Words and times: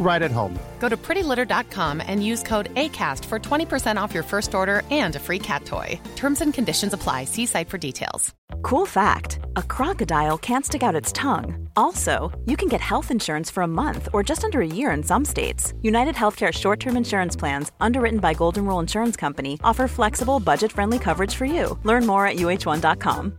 right 0.00 0.22
at 0.22 0.30
home. 0.30 0.58
Go 0.80 0.88
to 0.88 0.96
prettylitter.com 0.96 2.02
and 2.04 2.24
use 2.24 2.42
code 2.42 2.74
ACAST 2.74 3.24
for 3.26 3.38
20% 3.38 4.00
off 4.00 4.14
your 4.14 4.24
first 4.24 4.54
order 4.54 4.82
and 4.90 5.14
a 5.14 5.20
free 5.20 5.38
cat 5.38 5.64
toy. 5.64 6.00
Terms 6.16 6.40
and 6.40 6.52
conditions 6.52 6.92
apply. 6.92 7.24
See 7.24 7.46
site 7.46 7.68
for 7.68 7.78
details. 7.78 8.34
Cool 8.62 8.86
fact 8.86 9.38
a 9.56 9.62
crocodile 9.62 10.38
can't 10.38 10.64
stick 10.66 10.82
out 10.82 10.94
its 10.94 11.12
tongue. 11.12 11.68
Also, 11.76 12.30
you 12.46 12.56
can 12.56 12.68
get 12.68 12.80
health 12.80 13.10
insurance 13.10 13.50
for 13.50 13.62
a 13.62 13.68
month 13.68 14.08
or 14.12 14.22
just 14.22 14.44
under 14.44 14.60
a 14.60 14.66
year 14.66 14.90
in 14.90 15.02
some 15.02 15.24
states. 15.24 15.72
United 15.82 16.14
Healthcare 16.14 16.52
short 16.52 16.80
term 16.80 16.96
insurance 16.96 17.36
plans, 17.36 17.70
underwritten 17.80 18.20
by 18.20 18.34
Golden 18.34 18.66
Rule 18.66 18.80
Insurance 18.80 19.16
Company, 19.16 19.58
offer 19.62 19.86
flexible, 19.88 20.40
budget 20.40 20.72
friendly 20.72 20.98
coverage 20.98 21.34
for 21.34 21.44
you. 21.46 21.78
Learn 21.84 22.06
more 22.06 22.26
at 22.26 22.36
uh1.com. 22.36 23.38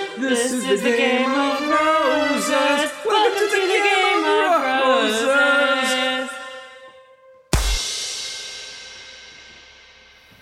This 0.21 0.51
is 0.51 0.83
the 0.83 0.95
game 0.95 1.31
of 1.31 1.61
roses. 1.61 2.91
Welcome 3.03 3.49
to 3.49 3.65
the 3.65 3.81
game 3.89 4.23
of 4.23 4.61
roses. 4.61 6.29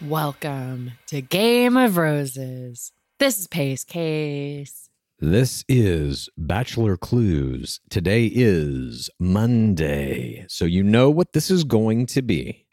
Welcome 0.02 0.92
to 1.08 1.22
Game 1.22 1.78
of 1.78 1.96
Roses. 1.96 2.92
This 3.20 3.40
is 3.40 3.48
Pace 3.48 3.86
Case. 3.86 4.90
This 5.20 5.64
is 5.70 6.28
Bachelor 6.38 6.98
Clues. 6.98 7.80
Today 7.90 8.26
is 8.26 9.10
Monday, 9.18 10.46
so 10.50 10.66
you 10.66 10.84
know 10.84 11.10
what 11.10 11.32
this 11.32 11.50
is 11.50 11.64
going 11.64 12.06
to 12.08 12.22
be. 12.22 12.66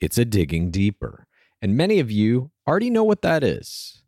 It's 0.00 0.18
a 0.18 0.24
digging 0.24 0.72
deeper. 0.72 1.28
And 1.62 1.76
many 1.76 2.00
of 2.00 2.10
you 2.10 2.50
already 2.66 2.90
know 2.90 3.04
what 3.04 3.22
that 3.22 3.44
is. 3.44 3.99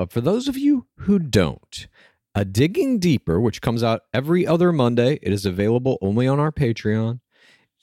But 0.00 0.12
for 0.12 0.22
those 0.22 0.48
of 0.48 0.56
you 0.56 0.86
who 1.00 1.18
don't, 1.18 1.86
a 2.34 2.46
digging 2.46 3.00
deeper, 3.00 3.38
which 3.38 3.60
comes 3.60 3.82
out 3.82 4.04
every 4.14 4.46
other 4.46 4.72
Monday, 4.72 5.18
it 5.20 5.30
is 5.30 5.44
available 5.44 5.98
only 6.00 6.26
on 6.26 6.40
our 6.40 6.50
Patreon, 6.50 7.20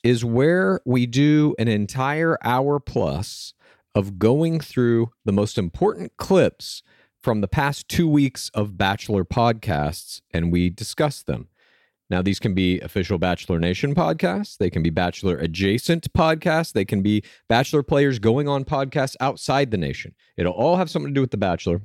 is 0.02 0.24
where 0.24 0.80
we 0.84 1.06
do 1.06 1.54
an 1.60 1.68
entire 1.68 2.36
hour 2.42 2.80
plus 2.80 3.54
of 3.94 4.18
going 4.18 4.58
through 4.58 5.12
the 5.24 5.30
most 5.30 5.58
important 5.58 6.10
clips 6.16 6.82
from 7.22 7.40
the 7.40 7.46
past 7.46 7.88
two 7.88 8.08
weeks 8.08 8.50
of 8.52 8.76
Bachelor 8.76 9.24
podcasts 9.24 10.20
and 10.32 10.50
we 10.50 10.70
discuss 10.70 11.22
them. 11.22 11.46
Now, 12.10 12.20
these 12.20 12.40
can 12.40 12.52
be 12.52 12.80
official 12.80 13.18
Bachelor 13.18 13.60
Nation 13.60 13.94
podcasts. 13.94 14.56
They 14.56 14.70
can 14.70 14.82
be 14.82 14.90
Bachelor 14.90 15.36
adjacent 15.36 16.12
podcasts. 16.14 16.72
They 16.72 16.84
can 16.84 17.00
be 17.00 17.22
Bachelor 17.48 17.84
players 17.84 18.18
going 18.18 18.48
on 18.48 18.64
podcasts 18.64 19.14
outside 19.20 19.70
the 19.70 19.76
nation. 19.76 20.16
It'll 20.36 20.52
all 20.52 20.78
have 20.78 20.90
something 20.90 21.10
to 21.10 21.14
do 21.14 21.20
with 21.20 21.30
The 21.30 21.36
Bachelor. 21.36 21.82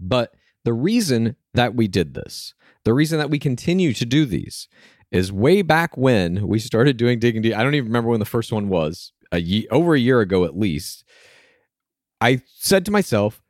But 0.00 0.34
the 0.64 0.72
reason 0.72 1.36
that 1.54 1.74
we 1.74 1.88
did 1.88 2.14
this, 2.14 2.54
the 2.84 2.94
reason 2.94 3.18
that 3.18 3.30
we 3.30 3.38
continue 3.38 3.92
to 3.92 4.06
do 4.06 4.24
these, 4.24 4.68
is 5.10 5.32
way 5.32 5.62
back 5.62 5.96
when 5.96 6.46
we 6.46 6.58
started 6.58 6.96
doing 6.96 7.18
Digging 7.18 7.42
Deep. 7.42 7.56
I 7.56 7.62
don't 7.62 7.74
even 7.74 7.88
remember 7.88 8.10
when 8.10 8.20
the 8.20 8.26
first 8.26 8.52
one 8.52 8.68
was, 8.68 9.12
a 9.32 9.40
ye- 9.40 9.68
over 9.70 9.94
a 9.94 10.00
year 10.00 10.20
ago 10.20 10.44
at 10.44 10.58
least. 10.58 11.04
I 12.20 12.42
said 12.56 12.84
to 12.84 12.90
myself, 12.90 13.42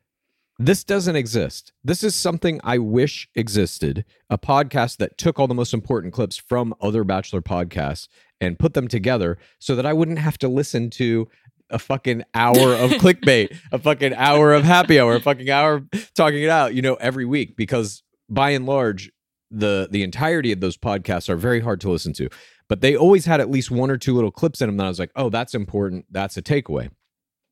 this 0.61 0.83
doesn't 0.83 1.15
exist. 1.15 1.73
This 1.85 2.03
is 2.03 2.17
something 2.17 2.61
I 2.65 2.79
wish 2.79 3.29
existed 3.37 4.05
a 4.29 4.37
podcast 4.37 4.97
that 4.97 5.17
took 5.17 5.39
all 5.39 5.47
the 5.47 5.55
most 5.55 5.73
important 5.73 6.13
clips 6.13 6.37
from 6.37 6.75
other 6.81 7.05
Bachelor 7.05 7.41
podcasts 7.41 8.09
and 8.41 8.59
put 8.59 8.75
them 8.75 8.89
together 8.89 9.39
so 9.61 9.77
that 9.77 9.87
I 9.87 9.93
wouldn't 9.93 10.19
have 10.19 10.37
to 10.39 10.49
listen 10.49 10.91
to 10.91 11.29
a 11.71 11.79
fucking 11.79 12.25
hour 12.35 12.75
of 12.75 12.91
clickbait, 12.93 13.57
a 13.73 13.79
fucking 13.79 14.15
hour 14.15 14.55
of 14.55 14.65
happy 14.65 14.99
hour, 14.99 15.15
a 15.15 15.21
fucking 15.21 15.51
hour 15.51 15.83
talking 16.15 16.43
it 16.43 16.51
out, 16.51 16.75
you 16.75 16.83
know, 16.83 16.95
every 16.95 17.25
week 17.25 17.57
because 17.57 18.03
by 18.29 18.51
and 18.51 18.67
large, 18.67 19.11
the 19.51 19.89
the 19.91 20.03
entirety 20.03 20.53
of 20.53 20.61
those 20.61 20.77
podcasts 20.77 21.29
are 21.29 21.37
very 21.37 21.61
hard 21.61 21.81
to 21.81 21.91
listen 21.91 22.13
to. 22.15 22.29
But 22.69 22.83
they 22.83 22.95
always 22.97 23.25
had 23.25 23.41
at 23.41 23.51
least 23.51 23.71
one 23.71 23.91
or 23.91 23.97
two 23.97 24.15
little 24.15 24.31
clips 24.31 24.61
in 24.61 24.69
them 24.69 24.77
that 24.77 24.85
I 24.85 24.89
was 24.89 24.99
like, 24.99 25.13
oh, 25.17 25.31
that's 25.31 25.55
important. 25.55 26.05
That's 26.11 26.37
a 26.37 26.43
takeaway. 26.43 26.91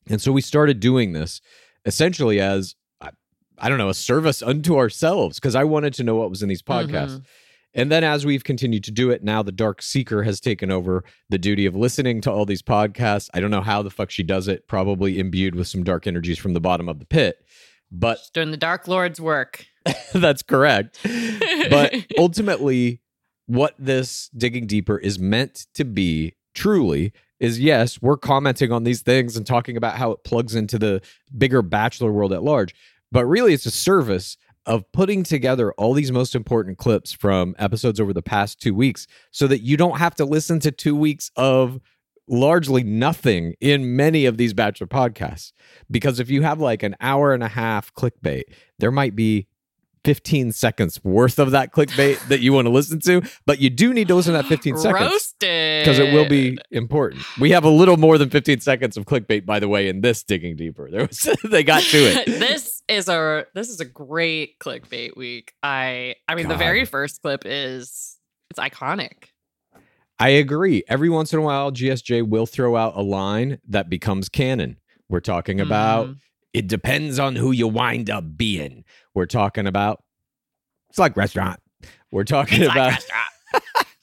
And 0.08 0.20
so 0.20 0.30
we 0.30 0.42
started 0.42 0.78
doing 0.78 1.12
this 1.12 1.40
essentially 1.86 2.40
as 2.40 2.74
I, 3.00 3.10
I 3.58 3.68
don't 3.68 3.78
know, 3.78 3.88
a 3.88 3.94
service 3.94 4.42
unto 4.42 4.76
ourselves 4.76 5.38
because 5.38 5.54
I 5.54 5.64
wanted 5.64 5.94
to 5.94 6.04
know 6.04 6.16
what 6.16 6.30
was 6.30 6.42
in 6.42 6.48
these 6.48 6.62
podcasts. 6.62 7.12
Mm-hmm. 7.12 7.24
And 7.76 7.92
then 7.92 8.02
as 8.02 8.24
we've 8.24 8.42
continued 8.42 8.84
to 8.84 8.90
do 8.90 9.10
it, 9.10 9.22
now 9.22 9.42
the 9.42 9.52
Dark 9.52 9.82
Seeker 9.82 10.22
has 10.22 10.40
taken 10.40 10.70
over 10.72 11.04
the 11.28 11.36
duty 11.36 11.66
of 11.66 11.76
listening 11.76 12.22
to 12.22 12.32
all 12.32 12.46
these 12.46 12.62
podcasts. 12.62 13.28
I 13.34 13.40
don't 13.40 13.50
know 13.50 13.60
how 13.60 13.82
the 13.82 13.90
fuck 13.90 14.10
she 14.10 14.22
does 14.22 14.48
it, 14.48 14.66
probably 14.66 15.18
imbued 15.18 15.54
with 15.54 15.68
some 15.68 15.84
dark 15.84 16.06
energies 16.06 16.38
from 16.38 16.54
the 16.54 16.60
bottom 16.60 16.88
of 16.88 16.98
the 16.98 17.04
pit. 17.04 17.44
But 17.92 18.16
Just 18.16 18.32
doing 18.32 18.50
the 18.50 18.56
Dark 18.56 18.88
Lord's 18.88 19.20
work. 19.20 19.66
that's 20.14 20.42
correct. 20.42 20.98
But 21.68 21.94
ultimately, 22.16 23.00
what 23.46 23.74
this 23.76 24.30
digging 24.36 24.68
deeper 24.68 24.98
is 24.98 25.18
meant 25.18 25.66
to 25.74 25.84
be 25.84 26.34
truly 26.54 27.12
is 27.40 27.58
yes, 27.58 28.00
we're 28.00 28.16
commenting 28.16 28.70
on 28.70 28.84
these 28.84 29.02
things 29.02 29.36
and 29.36 29.44
talking 29.44 29.76
about 29.76 29.96
how 29.96 30.12
it 30.12 30.22
plugs 30.22 30.54
into 30.54 30.78
the 30.78 31.02
bigger 31.36 31.62
bachelor 31.62 32.12
world 32.12 32.32
at 32.32 32.44
large. 32.44 32.72
but 33.10 33.26
really 33.26 33.52
it's 33.52 33.66
a 33.66 33.70
service 33.70 34.36
of 34.66 34.90
putting 34.92 35.22
together 35.22 35.72
all 35.72 35.94
these 35.94 36.12
most 36.12 36.34
important 36.34 36.76
clips 36.78 37.12
from 37.12 37.54
episodes 37.58 38.00
over 38.00 38.12
the 38.12 38.22
past 38.22 38.60
two 38.60 38.74
weeks 38.74 39.06
so 39.30 39.46
that 39.46 39.60
you 39.62 39.76
don't 39.76 39.98
have 39.98 40.14
to 40.16 40.24
listen 40.24 40.58
to 40.60 40.70
two 40.72 40.96
weeks 40.96 41.30
of 41.36 41.80
largely 42.28 42.82
nothing 42.82 43.54
in 43.60 43.94
many 43.96 44.26
of 44.26 44.36
these 44.36 44.52
Bachelor 44.52 44.88
podcasts. 44.88 45.52
Because 45.90 46.18
if 46.18 46.28
you 46.28 46.42
have 46.42 46.60
like 46.60 46.82
an 46.82 46.96
hour 47.00 47.32
and 47.32 47.42
a 47.42 47.48
half 47.48 47.94
clickbait, 47.94 48.42
there 48.78 48.90
might 48.90 49.14
be 49.14 49.46
15 50.06 50.52
seconds 50.52 51.02
worth 51.02 51.40
of 51.40 51.50
that 51.50 51.72
clickbait 51.72 52.20
that 52.28 52.38
you 52.38 52.52
want 52.52 52.66
to 52.66 52.70
listen 52.70 53.00
to, 53.00 53.22
but 53.44 53.58
you 53.60 53.68
do 53.68 53.92
need 53.92 54.06
to 54.06 54.14
listen 54.14 54.34
to 54.34 54.38
that 54.40 54.46
15 54.48 54.76
seconds 54.78 55.34
because 55.40 55.98
it 55.98 56.14
will 56.14 56.28
be 56.28 56.56
important. 56.70 57.24
We 57.40 57.50
have 57.50 57.64
a 57.64 57.68
little 57.68 57.96
more 57.96 58.16
than 58.18 58.30
15 58.30 58.60
seconds 58.60 58.96
of 58.96 59.04
clickbait, 59.04 59.44
by 59.44 59.58
the 59.58 59.66
way, 59.68 59.88
in 59.88 60.02
this 60.02 60.22
digging 60.22 60.54
deeper. 60.54 60.88
There 60.88 61.06
was 61.06 61.28
they 61.50 61.64
got 61.64 61.82
to 61.82 61.98
it. 61.98 62.26
this 62.38 62.84
is 62.88 63.08
a 63.08 63.46
this 63.54 63.68
is 63.68 63.80
a 63.80 63.84
great 63.84 64.60
clickbait 64.60 65.16
week. 65.16 65.52
I 65.64 66.14
I 66.28 66.36
mean 66.36 66.46
the 66.46 66.54
very 66.54 66.84
first 66.84 67.20
clip 67.20 67.42
is 67.44 68.16
it's 68.50 68.60
iconic. 68.60 69.30
I 70.20 70.28
agree. 70.28 70.84
Every 70.88 71.10
once 71.10 71.32
in 71.32 71.40
a 71.40 71.42
while, 71.42 71.72
GSJ 71.72 72.28
will 72.28 72.46
throw 72.46 72.76
out 72.76 72.94
a 72.96 73.02
line 73.02 73.58
that 73.68 73.90
becomes 73.90 74.28
canon. 74.28 74.76
We're 75.08 75.18
talking 75.20 75.60
about 75.60 76.06
Mm. 76.06 76.16
it 76.54 76.68
depends 76.68 77.18
on 77.18 77.34
who 77.36 77.50
you 77.50 77.66
wind 77.68 78.08
up 78.08 78.36
being. 78.36 78.84
We're 79.16 79.24
talking 79.24 79.66
about 79.66 80.04
it's 80.90 80.98
like 80.98 81.16
restaurant. 81.16 81.58
We're 82.12 82.24
talking 82.24 82.64
about 82.64 83.02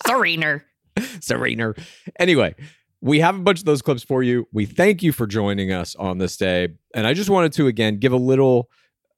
Serener. 0.08 0.64
Serener. 0.98 1.78
Anyway, 2.20 2.56
we 3.00 3.20
have 3.20 3.36
a 3.36 3.40
bunch 3.40 3.60
of 3.60 3.66
those 3.66 3.82
clips 3.84 4.04
for 4.04 4.24
you. 4.24 4.48
We 4.52 4.66
thank 4.66 5.04
you 5.04 5.12
for 5.12 5.28
joining 5.28 5.72
us 5.72 5.96
on 5.96 6.18
this 6.18 6.36
day. 6.36 6.70
And 6.96 7.06
I 7.06 7.14
just 7.14 7.30
wanted 7.30 7.54
to 7.54 7.68
again 7.68 8.00
give 8.00 8.12
a 8.12 8.18
little 8.18 8.70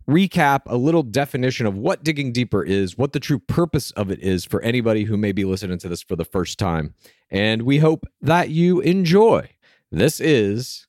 recap, 0.09 0.63
a 0.65 0.75
little 0.75 1.01
definition 1.01 1.65
of 1.65 1.77
what 1.77 2.03
digging 2.03 2.33
deeper 2.33 2.61
is, 2.61 2.97
what 2.97 3.13
the 3.13 3.19
true 3.21 3.39
purpose 3.39 3.91
of 3.91 4.11
it 4.11 4.19
is 4.19 4.43
for 4.43 4.61
anybody 4.63 5.05
who 5.05 5.15
may 5.15 5.31
be 5.31 5.45
listening 5.45 5.77
to 5.77 5.87
this 5.87 6.01
for 6.01 6.17
the 6.17 6.25
first 6.25 6.59
time. 6.59 6.93
And 7.29 7.61
we 7.61 7.77
hope 7.77 8.05
that 8.21 8.49
you 8.49 8.81
enjoy. 8.81 9.49
This 9.91 10.19
is 10.19 10.87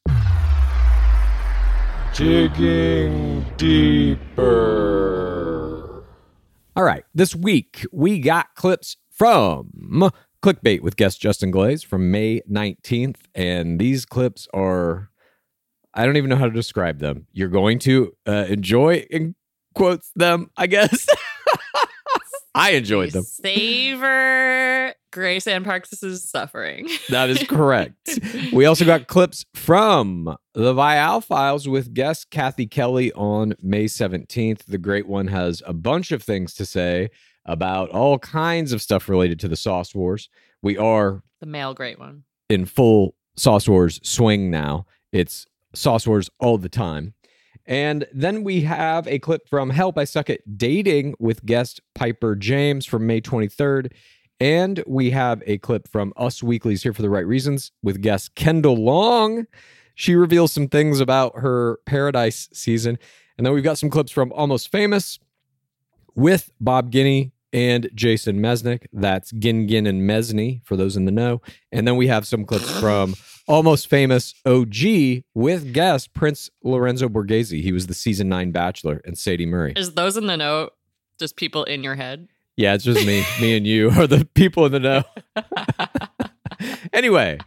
Digging 2.16 3.44
Deeper. 3.58 4.46
All 6.74 6.82
right. 6.82 7.04
This 7.14 7.36
week, 7.36 7.84
we 7.92 8.20
got 8.20 8.54
clips 8.54 8.96
from 9.10 10.10
Clickbait 10.42 10.80
with 10.80 10.96
guest 10.96 11.20
Justin 11.20 11.50
Glaze 11.50 11.82
from 11.82 12.10
May 12.10 12.40
19th. 12.50 13.16
And 13.34 13.78
these 13.78 14.06
clips 14.06 14.48
are, 14.54 15.10
I 15.92 16.06
don't 16.06 16.16
even 16.16 16.30
know 16.30 16.36
how 16.36 16.46
to 16.46 16.50
describe 16.50 17.00
them. 17.00 17.26
You're 17.34 17.50
going 17.50 17.78
to 17.80 18.16
uh, 18.26 18.46
enjoy, 18.48 19.06
in 19.10 19.34
quotes, 19.74 20.10
them, 20.16 20.50
I 20.56 20.68
guess. 20.68 21.06
I 22.56 22.70
enjoyed 22.70 23.12
them. 23.12 23.23
Savor 23.25 24.94
Grace 25.12 25.47
Ann 25.47 25.64
Parks' 25.64 25.99
suffering. 26.23 26.88
That 27.11 27.31
is 27.31 27.43
correct. 27.44 28.19
we 28.53 28.64
also 28.67 28.85
got 28.85 29.06
clips 29.06 29.44
from 29.55 30.37
the 30.55 30.75
Viall 30.75 31.23
Files 31.23 31.69
with 31.69 31.94
guest 31.94 32.31
Kathy 32.31 32.67
Kelly 32.67 33.12
on 33.12 33.55
May 33.62 33.85
17th. 33.85 34.64
The 34.67 34.79
great 34.79 35.06
one 35.06 35.29
has 35.29 35.62
a 35.67 35.73
bunch 35.73 36.12
of 36.12 36.23
things 36.23 36.53
to 36.55 36.67
say 36.67 37.11
about 37.44 37.91
all 37.91 38.19
kinds 38.19 38.73
of 38.73 38.82
stuff 38.82 39.09
related 39.09 39.38
to 39.41 39.49
the 39.49 39.56
Sauce 39.56 39.94
Wars. 39.94 40.29
We 40.62 40.76
are 40.76 41.23
The 41.41 41.47
male 41.47 41.75
great 41.75 41.99
one. 41.99 42.25
in 42.49 42.64
full 42.67 43.14
Sauce 43.37 43.69
Wars 43.69 44.00
swing 44.02 44.50
now. 44.50 44.87
It's 45.12 45.47
Sauce 45.75 46.06
Wars 46.06 46.29
all 46.41 46.59
the 46.59 46.69
time. 46.69 47.14
And 47.66 48.06
then 48.12 48.44
we 48.44 48.60
have 48.62 49.08
a 49.08 49.18
clip 49.18 49.48
from 49.48 49.70
Help 49.70 49.98
I 49.98 50.04
Suck 50.04 50.30
at 50.30 50.56
Dating 50.56 51.14
with 51.18 51.44
guest 51.44 51.80
Piper 51.94 52.36
James 52.36 52.86
from 52.86 53.06
May 53.06 53.20
23rd. 53.20 53.92
And 54.38 54.84
we 54.86 55.10
have 55.10 55.42
a 55.46 55.58
clip 55.58 55.88
from 55.88 56.12
Us 56.16 56.42
Weekly's 56.42 56.82
Here 56.82 56.92
for 56.92 57.02
the 57.02 57.10
Right 57.10 57.26
Reasons 57.26 57.72
with 57.82 58.02
guest 58.02 58.34
Kendall 58.34 58.76
Long. 58.76 59.46
She 59.94 60.14
reveals 60.14 60.52
some 60.52 60.68
things 60.68 61.00
about 61.00 61.38
her 61.38 61.78
Paradise 61.86 62.48
season. 62.52 62.98
And 63.36 63.46
then 63.46 63.54
we've 63.54 63.64
got 63.64 63.78
some 63.78 63.90
clips 63.90 64.12
from 64.12 64.32
Almost 64.32 64.70
Famous 64.70 65.18
with 66.14 66.50
Bob 66.60 66.92
Guiney 66.92 67.32
and 67.52 67.88
Jason 67.94 68.40
Mesnick. 68.40 68.86
That's 68.92 69.32
Gin 69.32 69.66
Gin 69.66 69.86
and 69.86 70.02
Mesney 70.02 70.62
for 70.64 70.76
those 70.76 70.96
in 70.96 71.06
the 71.06 71.12
know. 71.12 71.40
And 71.72 71.88
then 71.88 71.96
we 71.96 72.06
have 72.06 72.26
some 72.26 72.44
clips 72.44 72.70
from 72.78 73.14
Almost 73.48 73.88
Famous 73.88 74.34
OG 74.44 75.22
with 75.34 75.72
guest 75.72 76.12
Prince 76.14 76.50
Lorenzo 76.64 77.08
Borghese. 77.08 77.62
He 77.62 77.72
was 77.72 77.87
the 77.87 77.94
season 77.94 78.28
nine 78.28 78.50
Bachelor 78.50 79.00
and 79.04 79.16
Sadie 79.16 79.46
Murray. 79.46 79.72
Is 79.76 79.94
those 79.94 80.16
in 80.16 80.26
the 80.26 80.37
know 80.37 80.70
just 81.19 81.37
people 81.37 81.64
in 81.64 81.84
your 81.84 81.94
head? 81.94 82.28
Yeah, 82.56 82.75
it's 82.75 82.84
just 82.84 83.06
me. 83.06 83.25
me 83.40 83.56
and 83.56 83.66
you 83.66 83.90
are 83.90 84.06
the 84.06 84.25
people 84.34 84.66
in 84.66 84.72
the 84.72 84.81
know. 84.81 85.04
anyway, 86.93 87.38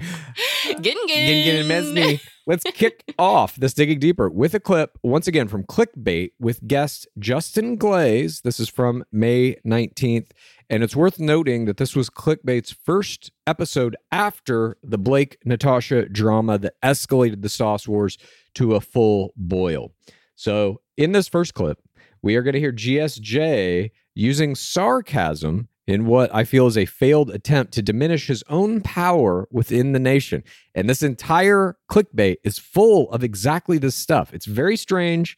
Gin 0.65 0.81
Gin 0.81 1.43
Gin 1.43 1.55
and 1.57 1.69
Mesney. 1.69 2.21
Let's 2.47 2.63
kick 2.63 3.03
off 3.19 3.55
this 3.57 3.73
digging 3.73 3.99
deeper 3.99 4.29
with 4.29 4.53
a 4.53 4.59
clip 4.59 4.97
once 5.03 5.27
again 5.27 5.47
from 5.47 5.63
Clickbait 5.63 6.31
with 6.39 6.67
guest 6.67 7.07
Justin 7.19 7.75
Glaze. 7.75 8.41
This 8.41 8.59
is 8.59 8.69
from 8.69 9.03
May 9.11 9.57
19th. 9.65 10.29
And 10.69 10.83
it's 10.83 10.95
worth 10.95 11.19
noting 11.19 11.65
that 11.65 11.77
this 11.77 11.95
was 11.95 12.09
Clickbait's 12.09 12.71
first 12.71 13.31
episode 13.47 13.95
after 14.11 14.77
the 14.83 14.99
Blake 14.99 15.37
Natasha 15.43 16.07
drama 16.07 16.59
that 16.59 16.75
escalated 16.83 17.41
the 17.41 17.49
Sauce 17.49 17.87
Wars 17.87 18.17
to 18.53 18.75
a 18.75 18.81
full 18.81 19.33
boil. 19.35 19.91
So, 20.35 20.81
in 20.95 21.11
this 21.11 21.27
first 21.27 21.53
clip, 21.53 21.79
we 22.21 22.35
are 22.35 22.43
going 22.43 22.53
to 22.53 22.59
hear 22.59 22.71
GSJ 22.71 23.91
using 24.13 24.53
sarcasm 24.53 25.69
in 25.87 26.05
what 26.05 26.33
I 26.35 26.43
feel 26.43 26.67
is 26.67 26.77
a 26.77 26.85
failed 26.85 27.31
attempt 27.31 27.73
to 27.73 27.81
diminish 27.81 28.27
his 28.27 28.43
own 28.47 28.81
power 28.81 29.47
within 29.51 29.93
the 29.93 29.99
nation. 29.99 30.43
And 30.75 30.87
this 30.87 31.01
entire 31.01 31.77
clickbait 31.89 32.37
is 32.43 32.59
full 32.59 33.09
of 33.11 33.23
exactly 33.23 33.79
this 33.79 33.95
stuff. 33.95 34.31
It's 34.31 34.45
very 34.45 34.77
strange. 34.77 35.35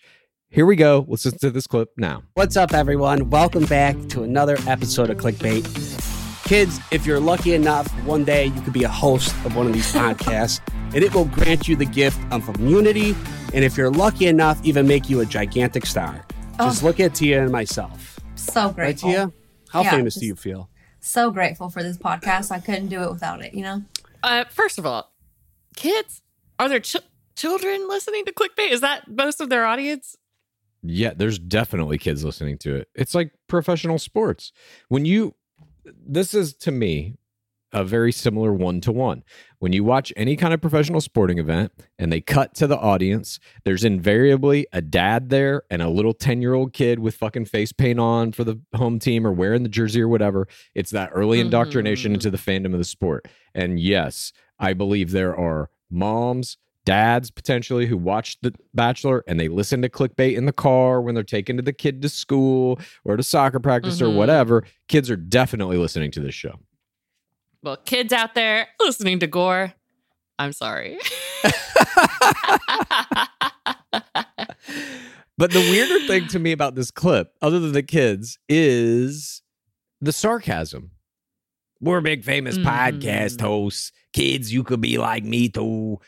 Here 0.53 0.65
we 0.65 0.75
go. 0.75 1.05
Let's 1.07 1.23
listen 1.23 1.39
to 1.39 1.49
this 1.49 1.65
clip 1.65 1.91
now. 1.95 2.23
What's 2.33 2.57
up, 2.57 2.73
everyone? 2.73 3.29
Welcome 3.29 3.63
back 3.65 3.95
to 4.09 4.23
another 4.23 4.57
episode 4.67 5.09
of 5.09 5.15
Clickbait. 5.15 5.63
Kids, 6.43 6.77
if 6.91 7.05
you're 7.05 7.21
lucky 7.21 7.53
enough, 7.53 7.87
one 8.03 8.25
day 8.25 8.47
you 8.47 8.59
could 8.59 8.73
be 8.73 8.83
a 8.83 8.89
host 8.89 9.33
of 9.45 9.55
one 9.55 9.65
of 9.67 9.71
these 9.71 9.89
podcasts, 9.93 10.59
and 10.93 11.05
it 11.05 11.13
will 11.15 11.23
grant 11.23 11.69
you 11.69 11.77
the 11.77 11.85
gift 11.85 12.19
of 12.33 12.49
immunity. 12.49 13.15
And 13.53 13.63
if 13.63 13.77
you're 13.77 13.91
lucky 13.91 14.27
enough, 14.27 14.59
even 14.65 14.85
make 14.85 15.09
you 15.09 15.21
a 15.21 15.25
gigantic 15.25 15.85
star. 15.85 16.25
Just 16.57 16.83
look 16.83 16.99
at 16.99 17.15
Tia 17.15 17.41
and 17.41 17.51
myself. 17.51 18.19
So 18.35 18.65
Right, 18.65 18.75
grateful. 18.75 19.09
Tia? 19.09 19.31
How 19.69 19.83
Yeah, 19.83 19.91
famous 19.91 20.15
do 20.15 20.25
you 20.25 20.35
feel? 20.35 20.69
So 20.99 21.31
grateful 21.31 21.69
for 21.69 21.81
this 21.81 21.97
podcast. 21.97 22.51
I 22.51 22.59
couldn't 22.59 22.89
do 22.89 23.01
it 23.03 23.09
without 23.09 23.41
it, 23.41 23.53
you 23.53 23.61
know? 23.61 23.83
Uh, 24.21 24.43
first 24.49 24.77
of 24.77 24.85
all, 24.85 25.13
kids, 25.77 26.21
are 26.59 26.67
there 26.67 26.81
ch- 26.81 26.97
children 27.37 27.87
listening 27.87 28.25
to 28.25 28.33
clickbait? 28.33 28.71
Is 28.71 28.81
that 28.81 29.07
most 29.07 29.39
of 29.39 29.49
their 29.49 29.65
audience? 29.65 30.17
Yeah, 30.83 31.13
there's 31.15 31.37
definitely 31.39 31.97
kids 31.97 32.23
listening 32.23 32.57
to 32.59 32.75
it. 32.75 32.87
It's 32.95 33.13
like 33.15 33.31
professional 33.47 33.99
sports. 33.99 34.51
When 34.89 35.05
you, 35.05 35.35
this 35.85 36.33
is 36.33 36.53
to 36.55 36.71
me 36.71 37.17
a 37.73 37.85
very 37.85 38.11
similar 38.11 38.51
one 38.51 38.81
to 38.81 38.91
one. 38.91 39.23
When 39.59 39.71
you 39.71 39.83
watch 39.85 40.11
any 40.17 40.35
kind 40.35 40.53
of 40.53 40.59
professional 40.59 40.99
sporting 40.99 41.37
event 41.37 41.71
and 41.97 42.11
they 42.11 42.19
cut 42.19 42.53
to 42.55 42.67
the 42.67 42.77
audience, 42.77 43.39
there's 43.63 43.85
invariably 43.85 44.67
a 44.73 44.81
dad 44.81 45.29
there 45.29 45.63
and 45.69 45.81
a 45.81 45.87
little 45.87 46.13
10 46.13 46.41
year 46.41 46.53
old 46.53 46.73
kid 46.73 46.99
with 46.99 47.15
fucking 47.15 47.45
face 47.45 47.71
paint 47.71 47.97
on 47.99 48.33
for 48.33 48.43
the 48.43 48.59
home 48.75 48.99
team 48.99 49.25
or 49.25 49.31
wearing 49.31 49.63
the 49.63 49.69
jersey 49.69 50.01
or 50.01 50.09
whatever. 50.09 50.47
It's 50.75 50.91
that 50.91 51.11
early 51.13 51.39
indoctrination 51.39 52.11
Mhm. 52.11 52.15
into 52.15 52.29
the 52.31 52.37
fandom 52.37 52.73
of 52.73 52.79
the 52.79 52.83
sport. 52.83 53.27
And 53.55 53.79
yes, 53.79 54.33
I 54.59 54.73
believe 54.73 55.11
there 55.11 55.33
are 55.33 55.69
moms, 55.89 56.57
dads 56.85 57.29
potentially 57.31 57.85
who 57.85 57.97
watch 57.97 58.37
The 58.41 58.53
Bachelor 58.73 59.23
and 59.27 59.39
they 59.39 59.47
listen 59.47 59.81
to 59.83 59.89
clickbait 59.89 60.35
in 60.35 60.45
the 60.45 60.51
car 60.53 61.01
when 61.01 61.13
they're 61.15 61.23
taking 61.23 61.57
to 61.57 61.61
the 61.63 61.73
kid 61.73 62.01
to 62.01 62.09
school 62.09 62.79
or 63.05 63.15
to 63.17 63.23
soccer 63.23 63.59
practice 63.59 64.01
or 64.01 64.05
Mhm. 64.07 64.15
whatever. 64.15 64.63
Kids 64.87 65.09
are 65.09 65.15
definitely 65.15 65.77
listening 65.77 66.11
to 66.11 66.19
this 66.19 66.33
show. 66.35 66.59
Well, 67.63 67.77
kids 67.77 68.11
out 68.11 68.33
there 68.33 68.67
listening 68.79 69.19
to 69.19 69.27
Gore, 69.27 69.73
I'm 70.39 70.53
sorry. 70.53 70.97
But 75.37 75.51
the 75.51 75.59
weirder 75.59 76.05
thing 76.05 76.27
to 76.29 76.39
me 76.39 76.51
about 76.51 76.75
this 76.75 76.91
clip, 76.91 77.33
other 77.41 77.59
than 77.59 77.71
the 77.71 77.81
kids, 77.81 78.37
is 78.47 79.41
the 79.99 80.11
sarcasm. 80.11 80.91
We're 81.79 82.01
big 82.01 82.23
famous 82.23 82.59
Mm. 82.59 82.65
podcast 82.65 83.41
hosts. 83.41 83.91
Kids, 84.13 84.53
you 84.53 84.63
could 84.63 84.81
be 84.81 84.99
like 84.99 85.23
me 85.23 85.49
too. 85.49 85.99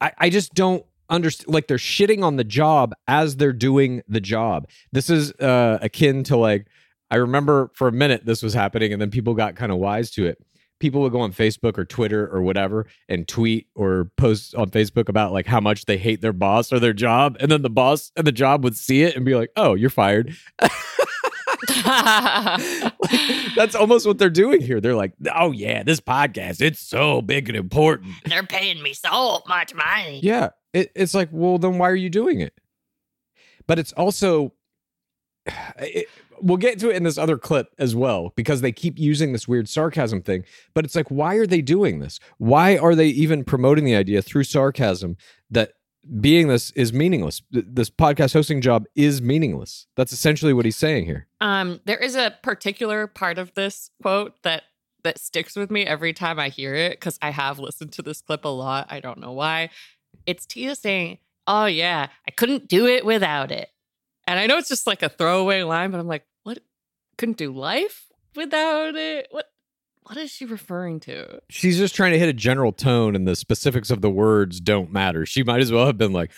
I, 0.00 0.12
I 0.18 0.30
just 0.30 0.54
don't 0.54 0.84
understand. 1.10 1.52
Like 1.54 1.66
they're 1.68 1.76
shitting 1.76 2.22
on 2.22 2.36
the 2.36 2.44
job 2.44 2.94
as 3.06 3.36
they're 3.36 3.52
doing 3.52 4.02
the 4.08 4.20
job. 4.20 4.68
This 4.92 5.10
is 5.10 5.32
uh, 5.34 5.78
akin 5.82 6.24
to 6.24 6.36
like, 6.36 6.66
I 7.10 7.16
remember 7.16 7.70
for 7.74 7.88
a 7.88 7.92
minute 7.92 8.26
this 8.26 8.42
was 8.42 8.54
happening 8.54 8.92
and 8.92 9.00
then 9.00 9.10
people 9.10 9.34
got 9.34 9.56
kind 9.56 9.72
of 9.72 9.78
wise 9.78 10.10
to 10.12 10.26
it. 10.26 10.38
people 10.80 11.00
would 11.02 11.12
go 11.12 11.20
on 11.20 11.32
Facebook 11.32 11.78
or 11.78 11.84
Twitter 11.84 12.28
or 12.28 12.42
whatever 12.42 12.86
and 13.08 13.26
tweet 13.26 13.66
or 13.74 14.10
post 14.16 14.54
on 14.54 14.70
Facebook 14.70 15.08
about 15.08 15.32
like 15.32 15.46
how 15.46 15.60
much 15.60 15.84
they 15.86 15.98
hate 15.98 16.20
their 16.20 16.32
boss 16.32 16.72
or 16.72 16.78
their 16.78 16.92
job, 16.92 17.36
and 17.40 17.50
then 17.50 17.62
the 17.62 17.70
boss 17.70 18.12
and 18.16 18.26
the 18.26 18.32
job 18.32 18.64
would 18.64 18.76
see 18.76 19.02
it 19.02 19.16
and 19.16 19.24
be 19.24 19.34
like, 19.34 19.50
"Oh, 19.56 19.74
you're 19.74 19.90
fired." 19.90 20.36
That's 23.56 23.74
almost 23.74 24.06
what 24.06 24.18
they're 24.18 24.30
doing 24.30 24.60
here. 24.60 24.80
They're 24.80 24.94
like, 24.94 25.12
"Oh 25.34 25.52
yeah, 25.52 25.82
this 25.82 26.00
podcast, 26.00 26.60
it's 26.60 26.80
so 26.80 27.22
big 27.22 27.48
and 27.48 27.56
important." 27.56 28.12
They're 28.24 28.42
paying 28.42 28.82
me 28.82 28.94
so 28.94 29.42
much 29.48 29.74
money. 29.74 30.20
Yeah, 30.22 30.50
it, 30.72 30.92
it's 30.94 31.14
like, 31.14 31.28
well, 31.32 31.58
then 31.58 31.78
why 31.78 31.88
are 31.88 31.96
you 31.96 32.10
doing 32.10 32.40
it? 32.40 32.54
But 33.66 33.78
it's 33.78 33.92
also, 33.92 34.52
it, 35.78 36.08
we'll 36.40 36.56
get 36.56 36.78
to 36.80 36.90
it 36.90 36.96
in 36.96 37.02
this 37.02 37.18
other 37.18 37.38
clip 37.38 37.68
as 37.78 37.94
well 37.94 38.32
because 38.36 38.60
they 38.60 38.72
keep 38.72 38.98
using 38.98 39.32
this 39.32 39.48
weird 39.48 39.68
sarcasm 39.68 40.22
thing. 40.22 40.44
But 40.74 40.84
it's 40.84 40.94
like, 40.94 41.10
why 41.10 41.36
are 41.36 41.46
they 41.46 41.62
doing 41.62 41.98
this? 41.98 42.20
Why 42.38 42.76
are 42.76 42.94
they 42.94 43.08
even 43.08 43.44
promoting 43.44 43.84
the 43.84 43.96
idea 43.96 44.22
through 44.22 44.44
sarcasm 44.44 45.16
that 45.50 45.72
being 46.20 46.48
this 46.48 46.70
is 46.72 46.92
meaningless? 46.92 47.42
This 47.50 47.90
podcast 47.90 48.32
hosting 48.32 48.60
job 48.60 48.86
is 48.94 49.20
meaningless. 49.20 49.86
That's 49.96 50.12
essentially 50.12 50.52
what 50.52 50.64
he's 50.64 50.76
saying 50.76 51.06
here. 51.06 51.26
Um, 51.40 51.80
there 51.84 51.98
is 51.98 52.14
a 52.14 52.36
particular 52.42 53.06
part 53.06 53.38
of 53.38 53.54
this 53.54 53.90
quote 54.02 54.42
that 54.42 54.64
that 55.04 55.18
sticks 55.18 55.56
with 55.56 55.70
me 55.70 55.86
every 55.86 56.12
time 56.12 56.38
I 56.38 56.48
hear 56.48 56.74
it 56.74 56.92
because 56.92 57.18
I 57.22 57.30
have 57.30 57.58
listened 57.58 57.92
to 57.92 58.02
this 58.02 58.20
clip 58.20 58.44
a 58.44 58.48
lot. 58.48 58.88
I 58.90 59.00
don't 59.00 59.20
know 59.20 59.32
why. 59.32 59.70
It's 60.26 60.44
Tia 60.46 60.74
saying, 60.74 61.18
"Oh 61.46 61.66
yeah, 61.66 62.08
I 62.26 62.30
couldn't 62.32 62.68
do 62.68 62.86
it 62.86 63.04
without 63.04 63.52
it," 63.52 63.70
and 64.26 64.38
I 64.38 64.46
know 64.46 64.58
it's 64.58 64.68
just 64.68 64.86
like 64.86 65.02
a 65.02 65.08
throwaway 65.08 65.62
line, 65.62 65.90
but 65.90 66.00
I'm 66.00 66.08
like, 66.08 66.26
"What? 66.42 66.58
Couldn't 67.16 67.36
do 67.38 67.52
life 67.52 68.06
without 68.34 68.96
it? 68.96 69.28
What? 69.30 69.46
What 70.08 70.18
is 70.18 70.30
she 70.30 70.44
referring 70.44 71.00
to?" 71.00 71.40
She's 71.48 71.78
just 71.78 71.94
trying 71.94 72.12
to 72.12 72.18
hit 72.18 72.28
a 72.28 72.32
general 72.32 72.72
tone, 72.72 73.14
and 73.14 73.26
the 73.26 73.36
specifics 73.36 73.90
of 73.90 74.00
the 74.00 74.10
words 74.10 74.60
don't 74.60 74.92
matter. 74.92 75.24
She 75.24 75.42
might 75.42 75.60
as 75.60 75.70
well 75.70 75.86
have 75.86 75.98
been 75.98 76.12
like. 76.12 76.30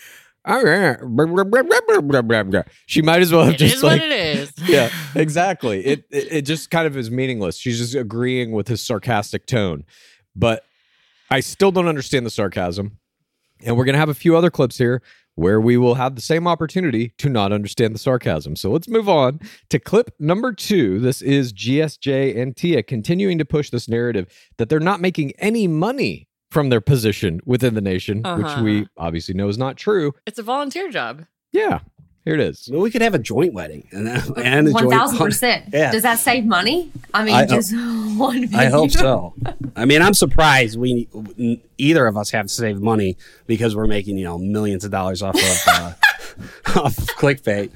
She 2.87 3.01
might 3.01 3.21
as 3.21 3.31
well 3.31 3.45
have 3.45 3.53
It 3.53 3.57
just 3.57 3.75
is 3.75 3.83
like, 3.83 4.01
what 4.01 4.09
it 4.11 4.37
is. 4.37 4.53
yeah, 4.67 4.89
exactly. 5.15 5.85
It, 5.85 6.05
it 6.09 6.31
it 6.31 6.41
just 6.43 6.71
kind 6.71 6.87
of 6.87 6.97
is 6.97 7.11
meaningless. 7.11 7.57
She's 7.57 7.77
just 7.77 7.93
agreeing 7.95 8.51
with 8.51 8.67
his 8.67 8.81
sarcastic 8.81 9.45
tone, 9.45 9.85
but 10.35 10.63
I 11.29 11.41
still 11.41 11.71
don't 11.71 11.87
understand 11.87 12.25
the 12.25 12.31
sarcasm. 12.31 12.97
And 13.63 13.77
we're 13.77 13.85
gonna 13.85 13.99
have 13.99 14.09
a 14.09 14.15
few 14.15 14.35
other 14.35 14.49
clips 14.49 14.77
here 14.79 15.03
where 15.35 15.59
we 15.61 15.77
will 15.77 15.95
have 15.95 16.15
the 16.15 16.21
same 16.21 16.47
opportunity 16.47 17.13
to 17.17 17.29
not 17.29 17.51
understand 17.53 17.95
the 17.95 17.99
sarcasm. 17.99 18.55
So 18.55 18.71
let's 18.71 18.87
move 18.87 19.07
on 19.09 19.39
to 19.69 19.79
clip 19.79 20.11
number 20.19 20.53
two. 20.53 20.99
This 20.99 21.21
is 21.21 21.53
GSJ 21.53 22.37
and 22.39 22.55
Tia 22.55 22.83
continuing 22.83 23.37
to 23.37 23.45
push 23.45 23.69
this 23.69 23.87
narrative 23.87 24.27
that 24.57 24.69
they're 24.69 24.79
not 24.79 24.99
making 25.01 25.31
any 25.39 25.67
money 25.67 26.27
from 26.49 26.69
their 26.69 26.81
position 26.81 27.39
within 27.45 27.75
the 27.75 27.81
nation, 27.81 28.17
which 28.17 28.25
Uh-huh. 28.45 28.63
we 28.63 28.87
obviously 28.97 29.33
know 29.33 29.47
is 29.47 29.57
not 29.57 29.77
true. 29.77 30.13
It's 30.25 30.37
a 30.39 30.43
volunteer 30.43 30.89
job. 30.89 31.25
Yeah, 31.53 31.79
here 32.25 32.35
it 32.35 32.39
is. 32.39 32.69
Well, 32.71 32.81
we 32.81 32.91
could 32.91 33.01
have 33.01 33.13
a 33.15 33.19
joint 33.19 33.53
wedding 33.53 33.87
and, 33.91 34.07
and 34.37 34.67
a 34.67 34.71
One 34.71 34.83
joint. 34.83 34.93
thousand 34.93 35.17
percent. 35.17 35.65
Yeah. 35.73 35.91
Does 35.91 36.03
that 36.03 36.19
save 36.19 36.45
money? 36.45 36.91
I 37.13 37.23
mean, 37.23 37.35
I- 37.35 37.45
just 37.45 37.73
one. 37.75 38.53
I 38.53 38.65
hope 38.65 38.91
so. 38.91 39.33
I 39.75 39.85
mean, 39.85 40.01
I'm 40.01 40.13
surprised 40.13 40.77
we 40.77 41.07
either 41.77 42.05
of 42.07 42.17
us 42.17 42.29
have 42.31 42.47
to 42.47 42.53
save 42.53 42.79
money 42.81 43.17
because 43.47 43.75
we're 43.75 43.87
making 43.87 44.17
you 44.17 44.25
know 44.25 44.37
millions 44.37 44.85
of 44.85 44.91
dollars 44.91 45.21
off 45.21 45.35
of 45.35 45.61
uh, 45.67 45.93
off 46.81 46.97
of 46.97 47.07
clickbait. 47.17 47.71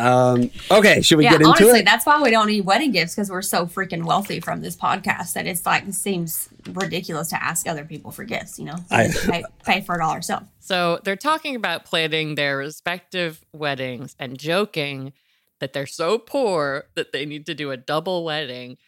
Um, 0.00 0.50
okay, 0.70 1.02
should 1.02 1.18
we 1.18 1.24
Yeah, 1.24 1.32
get 1.32 1.40
into 1.42 1.48
honestly, 1.50 1.80
it? 1.80 1.84
that's 1.84 2.06
why 2.06 2.20
we 2.22 2.30
don't 2.30 2.46
need 2.46 2.64
wedding 2.64 2.90
gifts 2.92 3.14
because 3.14 3.30
we're 3.30 3.42
so 3.42 3.66
freaking 3.66 4.04
wealthy 4.04 4.40
from 4.40 4.60
this 4.62 4.76
podcast 4.76 5.34
that 5.34 5.46
it's 5.46 5.64
like 5.66 5.86
it 5.86 5.94
seems 5.94 6.48
ridiculous 6.72 7.28
to 7.28 7.42
ask 7.42 7.66
other 7.68 7.84
people 7.84 8.10
for 8.10 8.24
gifts. 8.24 8.58
You 8.58 8.66
know, 8.66 8.76
I- 8.90 9.08
pay, 9.26 9.44
pay 9.64 9.80
for 9.82 9.94
it 9.96 10.00
all 10.02 10.12
ourselves. 10.12 10.46
So 10.60 11.00
they're 11.04 11.16
talking 11.16 11.54
about 11.56 11.84
planning 11.84 12.34
their 12.36 12.56
respective 12.56 13.44
weddings 13.52 14.16
and 14.18 14.38
joking 14.38 15.12
that 15.58 15.72
they're 15.72 15.86
so 15.86 16.16
poor 16.18 16.84
that 16.94 17.12
they 17.12 17.26
need 17.26 17.44
to 17.46 17.54
do 17.54 17.70
a 17.70 17.76
double 17.76 18.24
wedding. 18.24 18.78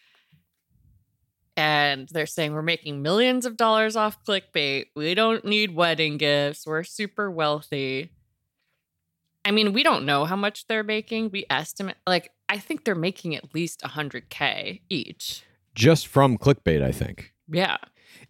And 1.56 2.08
they're 2.08 2.24
saying 2.26 2.54
we're 2.54 2.62
making 2.62 3.02
millions 3.02 3.44
of 3.44 3.58
dollars 3.58 3.94
off 3.94 4.24
clickbait. 4.24 4.86
We 4.96 5.14
don't 5.14 5.44
need 5.44 5.74
wedding 5.74 6.16
gifts. 6.16 6.66
We're 6.66 6.82
super 6.82 7.30
wealthy. 7.30 8.10
I 9.44 9.50
mean, 9.50 9.72
we 9.72 9.82
don't 9.82 10.04
know 10.04 10.24
how 10.24 10.36
much 10.36 10.66
they're 10.66 10.84
making. 10.84 11.30
We 11.30 11.46
estimate 11.50 11.96
like 12.06 12.30
I 12.48 12.58
think 12.58 12.84
they're 12.84 12.94
making 12.94 13.34
at 13.34 13.54
least 13.54 13.82
100k 13.82 14.82
each. 14.88 15.42
Just 15.74 16.06
from 16.06 16.38
clickbait, 16.38 16.82
I 16.82 16.92
think. 16.92 17.32
Yeah. 17.48 17.78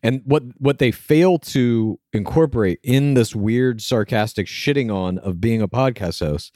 And 0.03 0.23
what 0.25 0.45
what 0.59 0.79
they 0.79 0.91
fail 0.91 1.39
to 1.39 1.99
incorporate 2.13 2.79
in 2.83 3.15
this 3.15 3.35
weird 3.35 3.83
sarcastic 3.83 4.47
shitting 4.47 4.95
on 4.95 5.19
of 5.19 5.41
being 5.41 5.61
a 5.61 5.69
podcast 5.69 6.21
host 6.21 6.55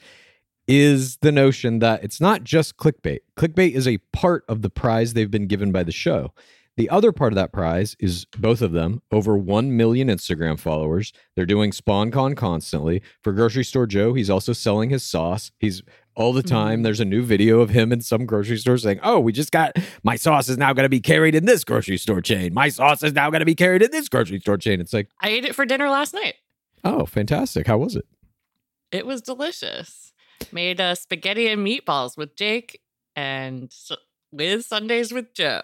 is 0.67 1.17
the 1.17 1.31
notion 1.31 1.79
that 1.79 2.03
it's 2.03 2.19
not 2.19 2.43
just 2.43 2.77
clickbait. 2.77 3.19
Clickbait 3.37 3.71
is 3.71 3.87
a 3.87 3.99
part 4.11 4.43
of 4.49 4.61
the 4.61 4.69
prize 4.69 5.13
they've 5.13 5.31
been 5.31 5.47
given 5.47 5.71
by 5.71 5.83
the 5.83 5.91
show. 5.91 6.33
The 6.77 6.89
other 6.91 7.11
part 7.11 7.33
of 7.33 7.35
that 7.35 7.51
prize 7.51 7.95
is 7.99 8.25
both 8.37 8.61
of 8.61 8.71
them 8.71 9.01
over 9.11 9.35
1 9.35 9.75
million 9.75 10.09
Instagram 10.09 10.59
followers. 10.59 11.11
They're 11.35 11.47
doing 11.47 11.71
SponCon 11.71 12.37
constantly. 12.37 13.01
For 13.23 13.33
Grocery 13.33 13.63
Store 13.63 13.87
Joe, 13.87 14.13
he's 14.13 14.29
also 14.29 14.53
selling 14.53 14.91
his 14.91 15.03
sauce. 15.03 15.51
He's 15.57 15.81
all 16.15 16.33
the 16.33 16.43
time. 16.43 16.83
There's 16.83 16.99
a 16.99 17.05
new 17.05 17.23
video 17.23 17.61
of 17.61 17.71
him 17.71 17.91
in 17.91 18.01
some 18.01 18.25
grocery 18.25 18.57
store 18.57 18.77
saying, 18.77 18.99
Oh, 19.01 19.19
we 19.19 19.31
just 19.31 19.51
got 19.51 19.75
my 20.03 20.15
sauce 20.15 20.49
is 20.49 20.57
now 20.57 20.73
going 20.73 20.85
to 20.85 20.89
be 20.89 20.99
carried 20.99 21.35
in 21.35 21.45
this 21.45 21.63
grocery 21.63 21.97
store 21.97 22.21
chain. 22.21 22.53
My 22.53 22.69
sauce 22.69 23.03
is 23.03 23.13
now 23.13 23.29
going 23.31 23.41
to 23.41 23.45
be 23.45 23.55
carried 23.55 23.81
in 23.81 23.91
this 23.91 24.07
grocery 24.07 24.39
store 24.39 24.57
chain. 24.57 24.79
It's 24.79 24.93
like, 24.93 25.09
I 25.19 25.29
ate 25.29 25.45
it 25.45 25.55
for 25.55 25.65
dinner 25.65 25.89
last 25.89 26.13
night. 26.13 26.35
Oh, 26.83 27.05
fantastic. 27.05 27.67
How 27.67 27.79
was 27.79 27.95
it? 27.95 28.05
It 28.91 29.05
was 29.05 29.21
delicious. 29.21 30.13
Made 30.51 30.79
uh, 30.79 30.95
spaghetti 30.95 31.47
and 31.47 31.65
meatballs 31.65 32.17
with 32.17 32.35
Jake 32.35 32.81
and 33.15 33.73
with 34.31 34.65
Sundays 34.65 35.11
with 35.11 35.33
Joe. 35.33 35.61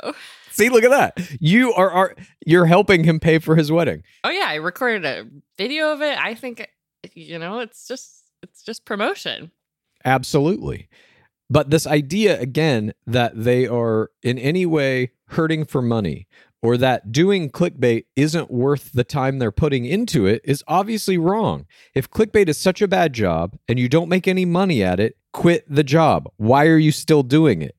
See, 0.52 0.70
look 0.70 0.84
at 0.84 0.92
that. 0.92 1.20
You 1.40 1.74
are, 1.74 1.90
are 1.92 2.16
you're 2.46 2.66
helping 2.66 3.04
him 3.04 3.20
pay 3.20 3.40
for 3.40 3.56
his 3.56 3.72
wedding. 3.72 4.04
Oh 4.24 4.30
yeah, 4.30 4.46
I 4.48 4.56
recorded 4.56 5.06
a 5.06 5.28
video 5.58 5.92
of 5.92 6.02
it. 6.02 6.18
I 6.18 6.36
think 6.36 6.68
you 7.14 7.40
know, 7.40 7.60
it's 7.60 7.88
just 7.88 8.24
it's 8.42 8.64
just 8.64 8.86
promotion. 8.86 9.52
Absolutely. 10.06 10.90
But 11.50 11.70
this 11.70 11.86
idea 11.88 12.40
again 12.40 12.94
that 13.06 13.44
they 13.44 13.68
are 13.68 14.12
in 14.22 14.38
any 14.40 14.66
way 14.66 15.12
hurting 15.30 15.66
for 15.66 15.82
money 15.82 16.28
or 16.62 16.78
that 16.78 17.12
doing 17.12 17.50
clickbait 17.50 18.06
isn't 18.16 18.50
worth 18.50 18.92
the 18.94 19.04
time 19.04 19.38
they're 19.38 19.52
putting 19.52 19.86
into 19.86 20.26
it 20.26 20.42
is 20.46 20.64
obviously 20.68 21.18
wrong. 21.18 21.66
If 21.94 22.10
clickbait 22.10 22.48
is 22.48 22.58
such 22.58 22.82
a 22.82 22.88
bad 22.88 23.14
job 23.14 23.58
and 23.68 23.78
you 23.78 23.90
don't 23.90 24.10
make 24.10 24.28
any 24.28 24.46
money 24.46 24.82
at 24.82 25.00
it, 25.00 25.18
quit 25.34 25.66
the 25.68 25.84
job. 25.84 26.30
Why 26.38 26.68
are 26.68 26.78
you 26.78 26.94
still 26.94 27.22
doing 27.22 27.62
it? 27.62 27.76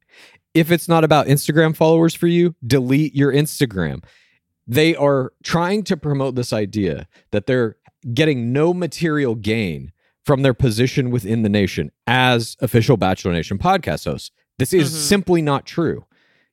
If 0.55 0.71
it's 0.71 0.89
not 0.89 1.03
about 1.05 1.27
Instagram 1.27 1.75
followers 1.77 2.15
for 2.15 2.27
you, 2.29 2.55
delete 2.67 3.15
your 3.15 3.33
Instagram. 3.33 4.05
They 4.67 4.95
are 4.95 5.33
trying 5.43 5.83
to 5.85 5.97
promote 5.97 6.37
this 6.37 6.53
idea 6.53 7.09
that 7.33 7.47
they're 7.47 7.77
getting 8.15 8.53
no 8.53 8.73
material 8.73 9.35
gain 9.35 9.93
from 10.25 10.43
their 10.43 10.55
position 10.55 11.11
within 11.11 11.43
the 11.43 11.49
nation 11.49 11.91
as 12.07 12.57
official 12.61 12.97
Bachelor 12.97 13.33
Nation 13.33 13.59
podcast 13.59 14.05
hosts. 14.05 14.31
This 14.59 14.73
is 14.73 14.91
Mhm. 14.91 14.95
simply 14.97 15.43
not 15.43 15.67
true. 15.67 16.07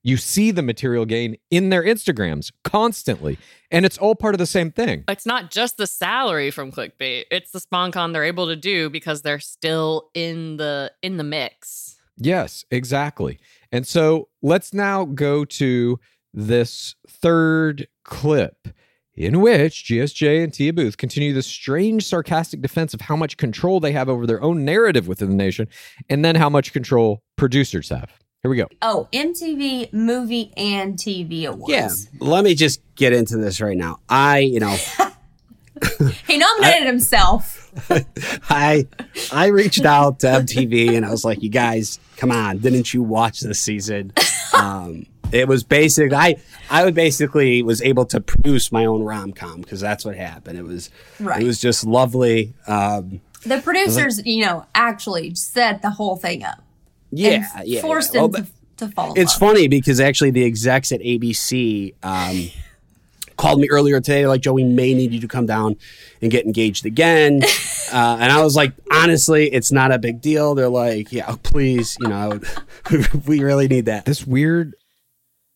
You 0.03 0.17
see 0.17 0.49
the 0.49 0.63
material 0.63 1.05
gain 1.05 1.37
in 1.51 1.69
their 1.69 1.83
Instagrams 1.83 2.51
constantly, 2.63 3.37
and 3.69 3.85
it's 3.85 3.99
all 3.99 4.15
part 4.15 4.33
of 4.33 4.39
the 4.39 4.47
same 4.47 4.71
thing. 4.71 5.03
It's 5.07 5.27
not 5.27 5.51
just 5.51 5.77
the 5.77 5.85
salary 5.85 6.49
from 6.49 6.71
clickbait. 6.71 7.25
It's 7.29 7.51
the 7.51 7.61
SponCon 7.61 8.11
they're 8.11 8.23
able 8.23 8.47
to 8.47 8.55
do 8.55 8.89
because 8.89 9.21
they're 9.21 9.39
still 9.39 10.09
in 10.15 10.57
the 10.57 10.91
in 11.03 11.17
the 11.17 11.23
mix. 11.23 11.97
Yes, 12.17 12.65
exactly. 12.71 13.39
And 13.71 13.87
so 13.87 14.29
let's 14.41 14.73
now 14.73 15.05
go 15.05 15.45
to 15.45 15.99
this 16.33 16.95
third 17.07 17.87
clip 18.03 18.67
in 19.13 19.41
which 19.41 19.85
GSJ 19.85 20.43
and 20.43 20.53
Tia 20.53 20.73
Booth 20.73 20.97
continue 20.97 21.33
this 21.33 21.47
strange 21.47 22.05
sarcastic 22.05 22.61
defense 22.61 22.93
of 22.93 23.01
how 23.01 23.15
much 23.15 23.37
control 23.37 23.79
they 23.79 23.91
have 23.91 24.09
over 24.09 24.25
their 24.25 24.41
own 24.41 24.63
narrative 24.65 25.07
within 25.07 25.29
the 25.29 25.35
nation 25.35 25.67
and 26.09 26.23
then 26.23 26.35
how 26.35 26.49
much 26.49 26.73
control 26.73 27.21
producers 27.35 27.89
have. 27.89 28.09
Here 28.41 28.49
we 28.49 28.57
go. 28.57 28.67
Oh, 28.81 29.07
MTV 29.13 29.93
Movie 29.93 30.51
and 30.57 30.95
TV 30.95 31.45
Awards. 31.45 31.71
Yeah, 31.71 31.89
let 32.19 32.43
me 32.43 32.55
just 32.55 32.81
get 32.95 33.13
into 33.13 33.37
this 33.37 33.61
right 33.61 33.77
now. 33.77 33.99
I, 34.09 34.39
you 34.39 34.59
know, 34.59 34.75
He 36.27 36.37
nominated 36.37 36.87
himself. 36.87 37.60
I 38.49 38.87
I 39.31 39.47
reached 39.47 39.85
out 39.85 40.19
to 40.19 40.27
MTV 40.27 40.95
and 40.95 41.05
I 41.05 41.11
was 41.11 41.23
like, 41.25 41.41
"You 41.41 41.49
guys, 41.49 41.99
come 42.17 42.31
on! 42.31 42.59
Didn't 42.59 42.93
you 42.93 43.01
watch 43.03 43.39
this 43.41 43.59
season?" 43.59 44.13
Um, 44.53 45.05
it 45.31 45.47
was 45.47 45.63
basic. 45.63 46.11
I 46.13 46.35
I 46.69 46.83
would 46.83 46.95
basically 46.95 47.61
was 47.63 47.81
able 47.81 48.05
to 48.07 48.19
produce 48.19 48.71
my 48.71 48.85
own 48.85 49.03
rom 49.03 49.31
com 49.33 49.61
because 49.61 49.79
that's 49.79 50.03
what 50.05 50.15
happened. 50.15 50.57
It 50.59 50.63
was 50.65 50.89
Right. 51.19 51.41
it 51.41 51.45
was 51.45 51.59
just 51.59 51.85
lovely. 51.85 52.53
Um, 52.67 53.21
The 53.45 53.59
producers, 53.61 54.21
you 54.25 54.45
know, 54.45 54.65
actually 54.75 55.33
set 55.35 55.81
the 55.81 55.91
whole 55.91 56.15
thing 56.17 56.43
up. 56.43 56.61
yeah, 57.11 57.47
yeah, 57.63 57.81
forced 57.81 58.13
yeah. 58.13 58.21
Well, 58.21 58.29
to, 58.31 58.45
to 58.77 58.87
fall. 58.89 59.13
It's 59.15 59.39
love. 59.41 59.51
funny 59.53 59.67
because 59.67 59.99
actually 59.99 60.31
the 60.31 60.43
execs 60.45 60.91
at 60.91 60.99
ABC 61.01 61.93
um, 62.03 62.49
called 63.41 63.59
me 63.59 63.67
earlier 63.71 63.99
today. 63.99 64.27
Like, 64.27 64.41
Joe, 64.41 64.53
we 64.53 64.63
may 64.63 64.93
need 64.93 65.11
you 65.11 65.19
to 65.19 65.27
come 65.27 65.47
down 65.47 65.75
and 66.21 66.29
get 66.31 66.45
engaged 66.45 66.85
again. 66.85 67.41
Uh, 67.93 68.15
and 68.21 68.31
I 68.31 68.41
was 68.41 68.55
like, 68.55 68.71
honestly, 68.89 69.51
it's 69.51 69.69
not 69.69 69.91
a 69.91 69.99
big 69.99 70.21
deal. 70.21 70.55
They're 70.55 70.69
like, 70.69 71.11
yeah, 71.11 71.35
please, 71.43 71.97
you 71.99 72.07
know, 72.07 72.39
we 73.27 73.43
really 73.43 73.67
need 73.67 73.83
that. 73.87 74.05
This 74.05 74.25
weird 74.25 74.75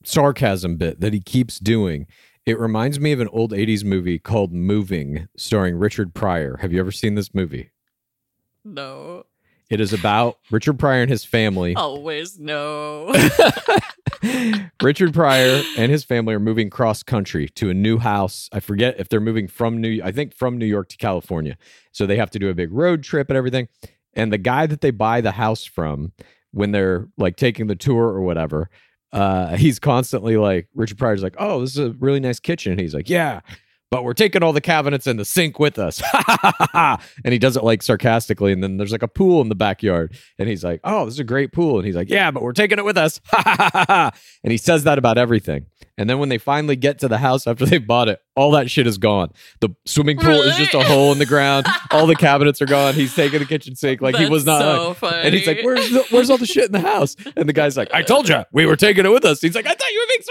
sarcasm 0.04 0.76
bit 0.76 1.00
that 1.00 1.14
he 1.14 1.22
keeps 1.22 1.60
doing. 1.60 2.08
It 2.46 2.60
reminds 2.60 3.00
me 3.00 3.14
of 3.14 3.22
an 3.22 3.30
old 3.30 3.54
80s 3.54 3.86
movie 3.86 4.20
called 4.20 4.52
Moving, 4.52 5.30
starring 5.38 5.78
Richard 5.78 6.14
Pryor. 6.14 6.58
Have 6.58 6.74
you 6.74 6.80
ever 6.82 6.92
seen 6.92 7.16
this 7.16 7.34
movie? 7.34 7.70
No. 8.66 9.28
It 9.70 9.82
is 9.82 9.94
about 9.94 10.38
Richard 10.52 10.78
Pryor 10.78 11.02
and 11.02 11.10
his 11.10 11.26
family. 11.26 11.76
Always 11.76 12.38
no. 12.40 13.14
Richard 14.82 15.14
Pryor 15.14 15.64
and 15.78 15.92
his 15.92 16.04
family 16.04 16.36
are 16.36 16.40
moving 16.40 16.70
cross 16.70 17.02
country 17.02 17.50
to 17.50 17.70
a 17.70 17.74
new 17.74 17.98
house. 17.98 18.48
I 18.54 18.60
forget 18.60 19.00
if 19.00 19.10
they're 19.10 19.20
moving 19.20 19.48
from 19.48 19.82
New 19.82 20.02
I 20.04 20.12
think 20.12 20.36
from 20.36 20.58
New 20.58 20.66
York 20.66 20.90
to 20.90 20.98
California. 20.98 21.58
So 21.92 22.06
they 22.06 22.18
have 22.18 22.30
to 22.32 22.40
do 22.40 22.50
a 22.50 22.54
big 22.54 22.72
road 22.72 23.04
trip 23.04 23.30
and 23.30 23.38
everything. 23.38 23.68
And 24.14 24.32
the 24.32 24.38
guy 24.38 24.68
that 24.68 24.82
they 24.82 24.92
buy 24.92 25.22
the 25.22 25.32
house 25.32 25.66
from 25.66 26.14
when 26.52 26.72
they're 26.72 27.08
like 27.18 27.36
taking 27.36 27.68
the 27.68 27.76
tour 27.76 28.06
or 28.06 28.22
whatever, 28.22 28.70
uh, 29.12 29.56
he's 29.56 29.80
constantly 29.80 30.38
like 30.38 30.68
Richard 30.76 30.98
Pryor's 30.98 31.24
like, 31.24 31.36
"Oh, 31.40 31.62
this 31.62 31.72
is 31.72 31.80
a 31.80 31.96
really 32.00 32.20
nice 32.20 32.40
kitchen." 32.40 32.72
And 32.72 32.80
he's 32.82 32.94
like, 32.94 33.10
"Yeah, 33.10 33.42
but 33.92 34.04
we're 34.04 34.14
taking 34.14 34.44
all 34.44 34.54
the 34.54 34.62
cabinets 34.62 35.08
and 35.08 35.20
the 35.20 35.26
sink 35.26 35.60
with 35.60 35.80
us." 35.80 36.02
and 36.74 37.34
he 37.34 37.40
does 37.40 37.58
it 37.58 37.64
like 37.64 37.84
sarcastically. 37.84 38.52
And 38.52 38.64
then 38.64 38.78
there's 38.78 38.92
like 38.92 39.04
a 39.04 39.08
pool 39.08 39.42
in 39.42 39.50
the 39.50 39.56
backyard, 39.56 40.16
and 40.40 40.50
he's 40.50 40.64
like, 40.64 40.80
"Oh, 40.84 41.06
this 41.06 41.16
is 41.16 41.20
a 41.20 41.24
great 41.24 41.52
pool." 41.52 41.78
And 41.78 41.86
he's 41.86 41.96
like, 41.96 42.10
"Yeah, 42.10 42.32
but 42.32 42.44
we're 42.44 42.54
taking 42.54 42.80
it 42.80 42.86
with 42.86 42.98
us." 42.98 43.20
and 43.46 44.52
he 44.52 44.58
says 44.58 44.84
that 44.84 44.98
about 44.98 45.18
everything. 45.18 45.66
And 45.98 46.10
then 46.10 46.20
when 46.20 46.30
they 46.30 46.38
finally 46.38 46.76
get 46.76 47.00
to 47.00 47.08
the 47.08 47.18
house 47.18 47.48
after 47.48 47.66
they 47.66 47.78
bought 47.78 48.10
it, 48.10 48.20
all 48.36 48.52
that 48.52 48.70
shit 48.70 48.86
is 48.88 48.98
gone. 48.98 49.32
The 49.62 49.70
swimming 49.86 50.18
pool 50.18 50.42
is 50.42 50.56
just 50.58 50.74
a 50.74 50.84
hole 50.84 51.12
in 51.14 51.20
the 51.20 51.26
ground. 51.26 51.68
All 51.92 52.06
the 52.08 52.16
cabinets 52.28 52.62
are 52.62 52.66
gone. 52.66 52.94
He's 52.94 53.16
taking 53.16 53.40
the 53.40 53.46
kitchen 53.46 53.76
sink 53.76 54.02
like 54.02 54.16
he 54.18 54.26
was 54.26 54.46
not. 54.46 54.62
so 54.62 54.96
like- 55.06 55.26
and 55.26 55.34
he's 55.34 55.48
like, 55.48 55.60
"Where's 55.64 55.90
the, 55.90 56.06
where's 56.10 56.30
all 56.30 56.38
the 56.38 56.46
shit 56.46 56.66
in 56.66 56.72
the 56.74 56.80
house?" 56.82 57.16
And 57.38 57.48
the 57.48 57.54
guy's 57.54 57.78
like, 57.78 57.90
"I 57.94 58.02
told 58.02 58.28
you 58.28 58.44
we 58.52 58.66
were 58.66 58.76
taking 58.76 59.06
it 59.06 59.10
with 59.12 59.24
us." 59.26 59.40
He's 59.42 59.56
like, 59.56 59.66
"I 59.66 59.74
thought 59.74 59.92
you 59.92 60.00
were 60.00 60.08
being 60.08 60.22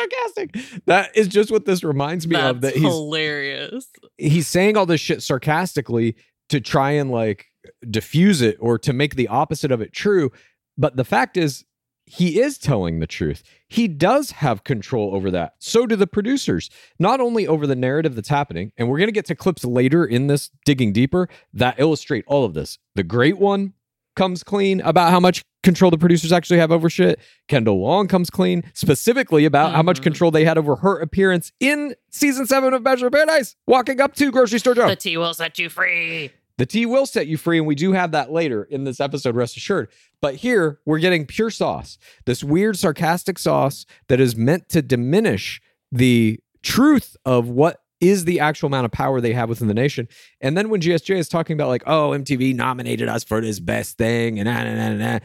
sarcastic." 0.54 0.82
That 0.86 1.16
is 1.16 1.28
just 1.28 1.50
what 1.50 1.64
this 1.64 1.82
reminds 1.84 2.26
me 2.26 2.36
of. 2.36 2.60
That's 2.60 2.74
That 2.74 2.80
he's 2.80 2.90
hilarious. 2.92 3.86
he's 4.18 4.48
saying 4.48 4.76
all 4.76 4.86
this 4.86 5.00
shit 5.00 5.22
sarcastically 5.22 6.16
to 6.50 6.60
try 6.60 6.92
and 6.92 7.10
like 7.10 7.46
diffuse 7.90 8.42
it 8.42 8.56
or 8.60 8.78
to 8.78 8.92
make 8.92 9.14
the 9.14 9.28
opposite 9.28 9.70
of 9.72 9.80
it 9.80 9.92
true. 9.92 10.30
But 10.76 10.96
the 10.96 11.04
fact 11.04 11.36
is, 11.36 11.64
he 12.06 12.40
is 12.40 12.58
telling 12.58 13.00
the 13.00 13.06
truth. 13.06 13.42
He 13.68 13.88
does 13.88 14.32
have 14.32 14.62
control 14.64 15.14
over 15.14 15.30
that. 15.30 15.54
So 15.58 15.86
do 15.86 15.96
the 15.96 16.06
producers, 16.06 16.68
not 16.98 17.20
only 17.20 17.46
over 17.46 17.66
the 17.66 17.74
narrative 17.76 18.14
that's 18.14 18.28
happening. 18.28 18.72
And 18.76 18.88
we're 18.88 18.98
going 18.98 19.08
to 19.08 19.12
get 19.12 19.24
to 19.26 19.34
clips 19.34 19.64
later 19.64 20.04
in 20.04 20.26
this 20.26 20.50
digging 20.64 20.92
deeper 20.92 21.28
that 21.54 21.76
illustrate 21.78 22.24
all 22.26 22.44
of 22.44 22.54
this. 22.54 22.78
The 22.94 23.02
great 23.02 23.38
one 23.38 23.72
comes 24.16 24.44
clean 24.44 24.80
about 24.82 25.10
how 25.10 25.18
much 25.18 25.44
control 25.64 25.90
the 25.90 25.98
producers 25.98 26.30
actually 26.30 26.58
have 26.58 26.70
over 26.70 26.88
shit. 26.88 27.18
Kendall 27.48 27.80
Long 27.80 28.06
comes 28.06 28.30
clean 28.30 28.62
specifically 28.74 29.44
about 29.44 29.72
how 29.72 29.82
much 29.82 30.00
Mhm. 30.00 30.04
control 30.04 30.30
they 30.30 30.44
had 30.44 30.56
over 30.58 30.76
her 30.76 31.00
appearance 31.00 31.50
in 31.58 31.96
season 32.10 32.46
seven 32.46 32.74
of 32.74 32.84
Bachelor 32.84 33.10
Paradise, 33.10 33.56
walking 33.66 34.00
up 34.00 34.14
to 34.16 34.30
grocery 34.30 34.60
store 34.60 34.74
Joe. 34.74 34.86
The 34.88 34.94
tea 34.94 35.16
will 35.16 35.34
set 35.34 35.58
you 35.58 35.68
free. 35.68 36.30
The 36.58 36.66
tea 36.66 36.86
will 36.86 37.06
set 37.06 37.26
you 37.26 37.36
free, 37.36 37.58
and 37.58 37.66
we 37.66 37.74
do 37.74 37.90
have 37.92 38.12
that 38.12 38.30
later 38.30 38.62
in 38.62 38.84
this 38.84 39.00
episode, 39.00 39.34
rest 39.34 39.56
assured. 39.56 39.88
But 40.24 40.36
here, 40.36 40.80
we're 40.86 41.00
getting 41.00 41.26
pure 41.26 41.50
sauce, 41.50 41.98
this 42.24 42.42
weird, 42.42 42.78
sarcastic 42.78 43.38
sauce 43.38 43.84
that 44.08 44.20
is 44.20 44.34
meant 44.34 44.70
to 44.70 44.80
diminish 44.80 45.60
the 45.92 46.40
truth 46.62 47.14
of 47.26 47.50
what 47.50 47.82
is 48.00 48.24
the 48.24 48.40
actual 48.40 48.68
amount 48.68 48.86
of 48.86 48.90
power 48.90 49.20
they 49.20 49.34
have 49.34 49.50
within 49.50 49.68
the 49.68 49.74
nation. 49.74 50.08
And 50.40 50.56
then 50.56 50.70
when 50.70 50.80
GSJ 50.80 51.16
is 51.16 51.28
talking 51.28 51.52
about, 51.52 51.68
like, 51.68 51.82
oh, 51.84 52.12
MTV 52.12 52.54
nominated 52.54 53.06
us 53.06 53.22
for 53.22 53.42
this 53.42 53.60
best 53.60 53.98
thing, 53.98 54.38
and 54.38 54.46
nah, 54.48 54.64
nah, 54.64 54.74
nah, 54.74 54.94
nah, 54.94 55.18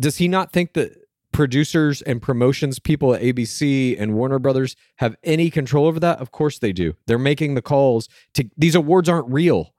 does 0.00 0.16
he 0.16 0.26
not 0.26 0.52
think 0.52 0.72
that 0.72 0.96
producers 1.32 2.00
and 2.00 2.22
promotions 2.22 2.78
people 2.78 3.12
at 3.12 3.20
ABC 3.20 3.94
and 4.00 4.14
Warner 4.14 4.38
Brothers 4.38 4.74
have 4.96 5.16
any 5.22 5.50
control 5.50 5.84
over 5.86 6.00
that? 6.00 6.18
Of 6.18 6.32
course 6.32 6.58
they 6.58 6.72
do. 6.72 6.94
They're 7.06 7.18
making 7.18 7.56
the 7.56 7.62
calls 7.62 8.08
to 8.32 8.48
these 8.56 8.74
awards 8.74 9.06
aren't 9.06 9.28
real. 9.28 9.74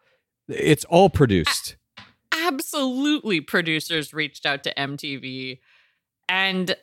It's 0.48 0.86
all 0.86 1.10
produced. 1.10 1.78
Absolutely, 2.52 3.40
producers 3.40 4.14
reached 4.14 4.46
out 4.46 4.64
to 4.64 4.78
MTV, 4.78 5.60
and 6.28 6.76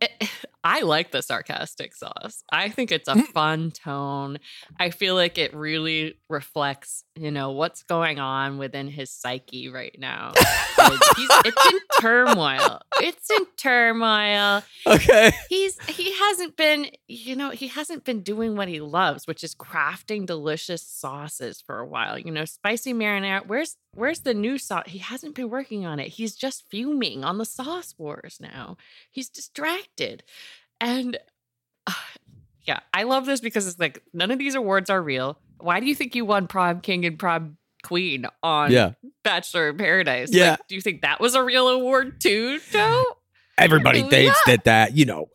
it, 0.00 0.30
I 0.68 0.80
like 0.80 1.12
the 1.12 1.22
sarcastic 1.22 1.94
sauce. 1.94 2.42
I 2.50 2.70
think 2.70 2.90
it's 2.90 3.08
a 3.08 3.14
Mm. 3.14 3.26
fun 3.28 3.70
tone. 3.70 4.38
I 4.80 4.90
feel 4.90 5.14
like 5.14 5.38
it 5.38 5.54
really 5.54 6.14
reflects, 6.28 7.04
you 7.14 7.30
know, 7.30 7.52
what's 7.52 7.84
going 7.84 8.18
on 8.18 8.58
within 8.58 8.88
his 8.88 9.10
psyche 9.12 9.68
right 9.68 9.94
now. 9.98 10.32
Like, 10.76 10.98
it's 11.18 11.66
in 11.72 11.80
turmoil. 12.00 12.80
It's 13.00 13.30
in 13.30 13.46
turmoil. 13.56 14.62
Okay. 14.86 15.30
he's 15.48 15.78
he 15.86 16.12
hasn't 16.18 16.56
been 16.56 16.86
you 17.06 17.36
know 17.36 17.50
he 17.50 17.68
hasn't 17.68 18.02
been 18.04 18.22
doing 18.22 18.56
what 18.56 18.66
he 18.68 18.80
loves 18.80 19.26
which 19.26 19.44
is 19.44 19.54
crafting 19.54 20.26
delicious 20.26 20.82
sauces 20.82 21.60
for 21.60 21.78
a 21.78 21.86
while 21.86 22.18
you 22.18 22.30
know 22.30 22.44
spicy 22.44 22.92
marinara 22.92 23.46
where's 23.46 23.76
where's 23.94 24.20
the 24.20 24.34
new 24.34 24.58
sauce 24.58 24.84
he 24.86 24.98
hasn't 24.98 25.34
been 25.34 25.48
working 25.50 25.84
on 25.86 25.98
it 26.00 26.08
he's 26.08 26.34
just 26.34 26.64
fuming 26.70 27.24
on 27.24 27.38
the 27.38 27.44
sauce 27.44 27.94
wars 27.98 28.38
now 28.40 28.76
he's 29.10 29.28
distracted 29.28 30.22
and 30.80 31.18
uh, 31.86 31.92
yeah 32.64 32.80
i 32.92 33.02
love 33.04 33.26
this 33.26 33.40
because 33.40 33.66
it's 33.66 33.78
like 33.78 34.02
none 34.12 34.30
of 34.30 34.38
these 34.38 34.54
awards 34.54 34.90
are 34.90 35.02
real 35.02 35.38
why 35.58 35.80
do 35.80 35.86
you 35.86 35.94
think 35.94 36.14
you 36.14 36.24
won 36.24 36.46
prom 36.46 36.80
king 36.80 37.04
and 37.04 37.18
prom 37.18 37.56
queen 37.82 38.26
on 38.42 38.72
Yeah. 38.72 38.92
bachelor 39.22 39.68
in 39.70 39.76
paradise 39.78 40.30
Yeah. 40.32 40.52
Like, 40.52 40.66
do 40.68 40.74
you 40.74 40.80
think 40.80 41.02
that 41.02 41.20
was 41.20 41.34
a 41.34 41.42
real 41.42 41.68
award 41.68 42.20
too 42.20 42.60
joe 42.70 43.04
Everybody 43.58 44.02
thinks 44.02 44.38
yeah. 44.46 44.52
that 44.52 44.64
that 44.64 44.96
you 44.98 45.06
know, 45.06 45.30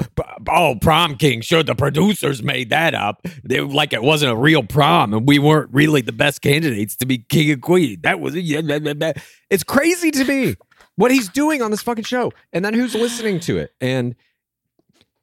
oh, 0.48 0.76
prom 0.80 1.16
king. 1.16 1.42
Sure, 1.42 1.64
the 1.64 1.74
producers 1.74 2.44
made 2.44 2.70
that 2.70 2.94
up. 2.94 3.26
They 3.44 3.62
like 3.62 3.94
it 3.94 4.04
wasn't 4.04 4.32
a 4.32 4.36
real 4.36 4.62
prom, 4.62 5.16
and 5.16 5.28
we 5.28 5.40
weren't 5.40 5.74
really 5.74 6.02
the 6.02 6.12
best 6.12 6.44
candidates 6.44 6.96
to 6.98 7.08
be 7.08 7.18
king 7.18 7.50
and 7.50 7.60
queen. 7.60 8.00
That 8.04 8.20
was 8.20 8.36
yeah, 8.36 8.62
blah, 8.62 8.78
blah, 8.78 8.94
blah. 8.94 9.14
it's 9.50 9.64
crazy 9.64 10.12
to 10.12 10.24
me 10.24 10.56
what 10.98 11.10
he's 11.10 11.30
doing 11.30 11.64
on 11.64 11.72
this 11.72 11.82
fucking 11.82 12.04
show, 12.04 12.32
and 12.54 12.64
then 12.64 12.76
who's 12.76 12.94
listening 12.94 13.40
to 13.40 13.58
it. 13.58 13.74
And 13.82 14.16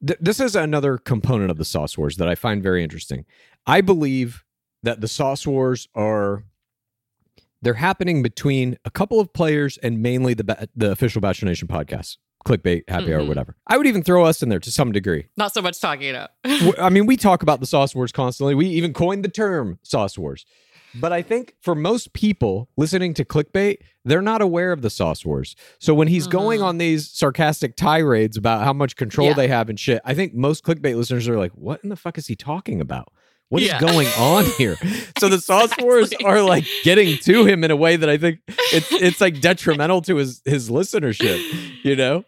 th- 0.06 0.18
this 0.20 0.40
is 0.40 0.54
another 0.56 0.98
component 0.98 1.50
of 1.50 1.56
the 1.58 1.64
sauce 1.64 1.96
wars 1.98 2.16
that 2.16 2.28
I 2.28 2.34
find 2.34 2.62
very 2.62 2.82
interesting. 2.82 3.24
I 3.66 3.80
believe 3.80 4.44
that 4.82 5.00
the 5.00 5.08
sauce 5.08 5.46
wars 5.46 5.88
are 5.94 6.44
they're 7.62 7.74
happening 7.74 8.22
between 8.22 8.78
a 8.84 8.90
couple 8.90 9.18
of 9.20 9.32
players 9.32 9.78
and 9.78 10.00
mainly 10.00 10.34
the 10.34 10.44
ba- 10.44 10.68
the 10.76 10.92
official 10.92 11.20
Bachelor 11.20 11.48
Nation 11.48 11.66
podcast, 11.66 12.16
clickbait, 12.46 12.82
happy 12.88 13.12
hour, 13.12 13.22
Mhm. 13.22 13.28
whatever. 13.28 13.56
I 13.66 13.76
would 13.76 13.86
even 13.88 14.02
throw 14.04 14.24
us 14.24 14.42
in 14.42 14.48
there 14.48 14.60
to 14.60 14.70
some 14.70 14.92
degree. 14.92 15.26
not 15.36 15.52
so 15.52 15.60
much 15.60 15.80
talking 15.80 16.06
it 16.08 16.14
up 16.14 16.36
W- 16.44 16.72
I 16.78 16.88
mean, 16.88 17.06
we 17.06 17.16
talk 17.16 17.42
about 17.42 17.58
the 17.60 17.66
sauce 17.66 17.94
wars 17.96 18.12
constantly. 18.12 18.54
We 18.54 18.66
even 18.68 18.92
coined 18.92 19.24
the 19.24 19.28
term 19.28 19.78
sauce 19.82 20.16
wars. 20.16 20.46
But 20.94 21.12
I 21.12 21.22
think 21.22 21.54
for 21.60 21.74
most 21.74 22.12
people 22.12 22.68
listening 22.76 23.14
to 23.14 23.24
clickbait, 23.24 23.78
they're 24.04 24.22
not 24.22 24.40
aware 24.40 24.72
of 24.72 24.82
the 24.82 24.90
sauce 24.90 25.24
wars. 25.24 25.54
So 25.78 25.92
when 25.94 26.08
he's 26.08 26.26
going 26.26 26.60
Mhm. 26.60 26.64
on 26.64 26.78
these 26.78 27.10
sarcastic 27.10 27.76
tirades 27.76 28.36
about 28.36 28.64
how 28.64 28.72
much 28.72 28.96
control 28.96 29.28
Yeah. 29.28 29.34
they 29.34 29.48
have 29.48 29.68
and 29.68 29.78
shit, 29.78 30.00
I 30.04 30.14
think 30.14 30.34
most 30.34 30.64
clickbait 30.64 30.96
listeners 30.96 31.28
are 31.28 31.36
like, 31.38 31.52
what 31.52 31.80
in 31.82 31.90
the 31.90 31.96
fuck 31.96 32.16
is 32.18 32.26
he 32.26 32.34
talking 32.36 32.80
about? 32.80 33.12
What 33.50 33.62
is 33.62 33.68
Yeah. 33.68 33.80
going 33.80 34.08
on 34.18 34.44
here? 34.58 34.76
So 35.18 35.28
the 35.28 35.40
sauce 35.40 35.72
wars 35.80 36.12
are 36.24 36.42
like 36.42 36.64
getting 36.84 37.16
to 37.18 37.44
him 37.46 37.64
in 37.64 37.70
a 37.70 37.76
way 37.76 37.96
that 37.96 38.08
I 38.08 38.16
think 38.18 38.40
it's 38.72 38.90
it's 38.92 39.20
like 39.20 39.40
detrimental 39.40 40.02
to 40.02 40.16
his 40.16 40.42
his 40.44 40.68
listenership, 40.70 41.40
you 41.82 41.96
know? 41.96 42.24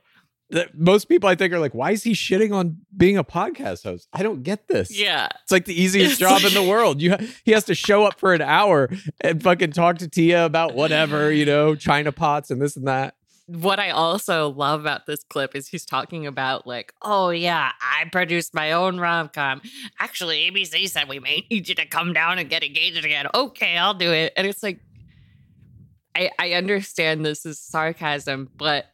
That 0.50 0.76
most 0.78 1.08
people 1.08 1.28
I 1.28 1.34
think 1.36 1.52
are 1.52 1.58
like, 1.60 1.74
why 1.74 1.92
is 1.92 2.02
he 2.02 2.12
shitting 2.12 2.52
on 2.54 2.78
being 2.96 3.16
a 3.16 3.24
podcast 3.24 3.84
host? 3.84 4.08
I 4.12 4.22
don't 4.22 4.42
get 4.42 4.66
this. 4.68 4.90
yeah 4.96 5.28
It's 5.42 5.52
like 5.52 5.64
the 5.64 5.80
easiest 5.80 6.18
job 6.26 6.42
in 6.44 6.54
the 6.54 6.62
world. 6.62 7.00
You 7.00 7.12
ha- 7.12 7.24
he 7.44 7.52
has 7.52 7.64
to 7.64 7.74
show 7.74 8.04
up 8.04 8.18
for 8.18 8.34
an 8.34 8.42
hour 8.42 8.88
and 9.20 9.42
fucking 9.42 9.72
talk 9.72 9.98
to 9.98 10.08
Tia 10.08 10.44
about 10.44 10.74
whatever, 10.74 11.30
you 11.32 11.44
know, 11.46 11.74
China 11.76 12.10
pots 12.12 12.50
and 12.50 12.60
this 12.60 12.76
and 12.76 12.86
that. 12.88 13.14
what 13.46 13.78
I 13.80 13.90
also 13.90 14.48
love 14.50 14.80
about 14.80 15.06
this 15.06 15.22
clip 15.24 15.54
is 15.56 15.68
he's 15.68 15.84
talking 15.84 16.26
about 16.26 16.66
like, 16.66 16.92
oh 17.02 17.30
yeah, 17.30 17.70
I 17.80 18.08
produced 18.10 18.52
my 18.54 18.72
own 18.72 18.98
rom 18.98 19.28
com. 19.28 19.60
Actually, 20.00 20.50
ABC 20.50 20.88
said 20.88 21.08
we 21.08 21.20
may 21.20 21.46
need 21.50 21.68
you 21.68 21.74
to 21.76 21.86
come 21.86 22.12
down 22.12 22.38
and 22.40 22.48
get 22.50 22.62
engaged 22.64 23.04
again. 23.04 23.26
Okay, 23.34 23.76
I'll 23.76 23.94
do 23.94 24.12
it. 24.12 24.32
And 24.36 24.46
it's 24.46 24.62
like, 24.62 24.80
I 26.14 26.30
I 26.38 26.52
understand 26.54 27.24
this 27.24 27.46
is 27.46 27.58
sarcasm, 27.60 28.50
but 28.56 28.86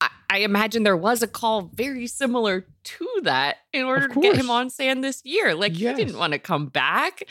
I, 0.00 0.08
I 0.28 0.38
imagine 0.40 0.82
there 0.82 0.96
was 0.96 1.22
a 1.22 1.26
call 1.26 1.62
very 1.74 2.06
similar 2.06 2.66
to 2.84 3.08
that 3.22 3.56
in 3.72 3.84
order 3.84 4.08
to 4.08 4.20
get 4.20 4.36
him 4.36 4.50
on 4.50 4.68
Sand 4.70 5.02
this 5.02 5.22
year. 5.24 5.54
Like 5.54 5.72
he 5.72 5.84
didn't 5.94 6.18
want 6.18 6.32
to 6.34 6.38
come 6.38 6.66
back. 6.66 7.22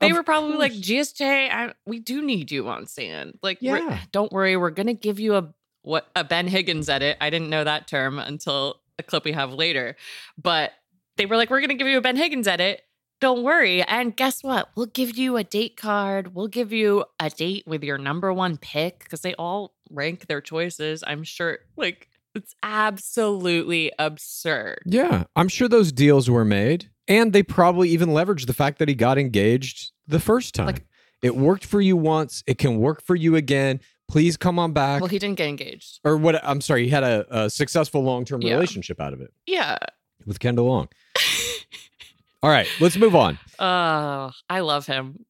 They 0.00 0.10
Of 0.10 0.16
were 0.16 0.22
probably 0.22 0.56
like, 0.56 0.72
course. 0.72 0.84
GSJ, 0.86 1.50
I, 1.50 1.72
we 1.86 1.98
do 2.00 2.22
need 2.22 2.50
you 2.50 2.68
on 2.68 2.86
Sand. 2.86 3.38
Like, 3.42 3.58
Yeah. 3.60 3.98
don't 4.12 4.32
worry, 4.32 4.56
we're 4.56 4.70
gonna 4.70 4.94
give 4.94 5.20
you 5.20 5.34
a 5.36 5.52
what 5.82 6.08
a 6.16 6.24
Ben 6.24 6.48
Higgins 6.48 6.88
edit. 6.88 7.18
I 7.20 7.28
didn't 7.28 7.50
know 7.50 7.62
that 7.64 7.86
term 7.86 8.18
until 8.18 8.80
a 8.98 9.02
clip 9.02 9.24
we 9.24 9.32
have 9.32 9.52
later. 9.52 9.96
But 10.40 10.72
they 11.16 11.26
were 11.26 11.36
like, 11.36 11.50
we're 11.50 11.60
going 11.60 11.68
to 11.68 11.74
give 11.74 11.86
you 11.86 11.98
a 11.98 12.00
Ben 12.00 12.16
Higgins 12.16 12.48
edit. 12.48 12.80
Don't 13.20 13.42
worry. 13.42 13.82
And 13.82 14.16
guess 14.16 14.42
what? 14.42 14.70
We'll 14.76 14.86
give 14.86 15.18
you 15.18 15.36
a 15.36 15.44
date 15.44 15.76
card. 15.76 16.34
We'll 16.34 16.48
give 16.48 16.72
you 16.72 17.04
a 17.20 17.28
date 17.28 17.64
with 17.66 17.84
your 17.84 17.98
number 17.98 18.32
one 18.32 18.56
pick 18.56 19.00
because 19.00 19.20
they 19.20 19.34
all 19.34 19.74
rank 19.90 20.26
their 20.26 20.40
choices. 20.40 21.04
I'm 21.06 21.22
sure, 21.22 21.58
like, 21.76 22.08
it's 22.34 22.54
absolutely 22.62 23.92
absurd. 23.98 24.80
Yeah, 24.86 25.24
I'm 25.36 25.48
sure 25.48 25.68
those 25.68 25.92
deals 25.92 26.28
were 26.30 26.44
made, 26.44 26.90
and 27.08 27.32
they 27.32 27.42
probably 27.42 27.90
even 27.90 28.10
leveraged 28.10 28.46
the 28.46 28.52
fact 28.54 28.78
that 28.78 28.88
he 28.88 28.94
got 28.94 29.18
engaged 29.18 29.92
the 30.06 30.20
first 30.20 30.54
time. 30.54 30.66
Like- 30.66 30.86
it 31.22 31.34
worked 31.36 31.64
for 31.64 31.80
you 31.80 31.96
once, 31.96 32.42
it 32.46 32.58
can 32.58 32.78
work 32.78 33.00
for 33.02 33.14
you 33.16 33.34
again. 33.34 33.80
Please 34.08 34.36
come 34.36 34.58
on 34.58 34.72
back. 34.74 35.00
Well, 35.00 35.08
he 35.08 35.18
didn't 35.18 35.38
get 35.38 35.48
engaged. 35.48 36.00
or 36.04 36.18
what? 36.18 36.38
I'm 36.46 36.60
sorry, 36.60 36.84
he 36.84 36.90
had 36.90 37.02
a, 37.02 37.44
a 37.44 37.48
successful 37.48 38.02
long 38.04 38.26
term 38.26 38.42
Yeah. 38.42 38.52
relationship 38.54 39.00
out 39.00 39.14
of 39.14 39.22
it 39.22 39.32
Yeah. 39.46 39.78
with 40.26 40.38
Kendall 40.38 40.66
Long. 40.66 40.88
All 42.42 42.50
right, 42.50 42.66
let's 42.78 42.96
move 42.98 43.14
on. 43.14 43.38
Oh, 43.58 44.32
I 44.50 44.60
love 44.60 44.84
him. 44.86 45.24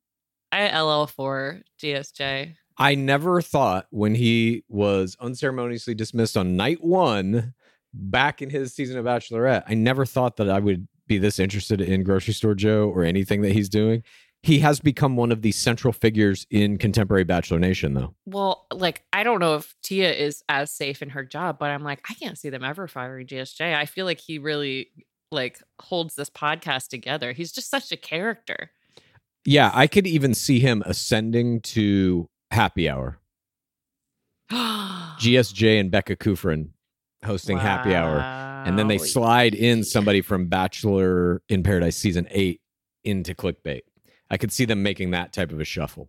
I 0.51 0.77
LL 0.81 1.07
for 1.07 1.61
GSJ. 1.81 2.55
I 2.77 2.95
never 2.95 3.41
thought 3.41 3.87
when 3.91 4.15
he 4.15 4.65
was 4.69 5.17
unceremoniously 5.21 5.95
dismissed 5.95 6.37
on 6.37 6.57
night 6.57 6.83
one 6.83 7.55
back 7.93 8.43
in 8.43 8.51
his 8.51 8.75
season 8.75 8.99
of 8.99 9.05
Bachelorette, 9.05 9.65
I 9.69 9.75
never 9.75 10.05
thought 10.05 10.37
that 10.37 10.51
I 10.51 10.59
would 10.59 10.89
be 11.07 11.19
this 11.19 11.39
interested 11.39 11.81
in 11.81 12.03
Grocery 12.03 12.35
Store 12.35 12.55
Joe 12.55 12.89
or 12.89 13.05
anything 13.05 13.43
that 13.43 13.53
he's 13.53 13.69
doing. 13.69 14.03
He 14.43 14.59
has 14.59 14.81
become 14.81 15.17
one 15.17 15.33
of 15.33 15.41
the 15.41 15.53
central 15.53 15.93
figures 15.93 16.47
in 16.51 16.77
contemporary 16.77 17.25
Bachelor 17.25 17.59
Nation, 17.59 17.95
though. 17.95 18.15
Well, 18.27 18.67
like 18.73 19.05
I 19.13 19.23
don't 19.23 19.41
know 19.41 19.55
if 19.55 19.75
Tia 19.83 20.13
is 20.13 20.43
as 20.49 20.71
safe 20.71 21.01
in 21.01 21.11
her 21.11 21.25
job, 21.25 21.59
but 21.59 21.71
I'm 21.71 21.83
like 21.83 22.05
I 22.11 22.15
can't 22.15 22.37
see 22.37 22.51
them 22.51 22.65
ever 22.65 22.87
firing 22.87 23.27
GSJ. 23.27 23.75
I 23.75 23.87
feel 23.87 24.05
like 24.05 24.21
he 24.21 24.39
really 24.39 24.89
like 25.31 25.63
holds 25.81 26.15
this 26.15 26.29
podcast 26.29 26.89
together. 26.89 27.33
He's 27.33 27.53
just 27.53 27.71
such 27.71 27.91
a 27.91 27.97
character. 27.97 28.71
Yeah, 29.47 29.71
I 29.75 29.87
could 29.87 30.07
even 30.07 30.35
see 30.35 30.61
him 30.61 30.83
ascending 30.87 31.61
to 31.61 32.29
Happy 32.55 32.89
Hour. 32.89 33.19
GSJ 34.53 35.81
and 35.81 35.91
Becca 35.91 36.17
Kufrin 36.17 36.69
hosting 37.25 37.59
Happy 37.59 37.95
Hour. 37.95 38.19
And 38.67 38.79
then 38.79 38.89
they 38.89 38.99
slide 38.99 39.55
in 39.55 39.85
somebody 39.85 40.21
from 40.23 40.47
Bachelor 40.47 41.43
in 41.49 41.63
Paradise 41.63 41.97
season 41.97 42.27
eight 42.31 42.61
into 43.03 43.35
clickbait. 43.35 43.83
I 44.31 44.37
could 44.39 44.53
see 44.53 44.65
them 44.65 44.83
making 44.83 45.11
that 45.11 45.33
type 45.33 45.53
of 45.53 45.61
a 45.61 45.65
shuffle. 45.65 46.09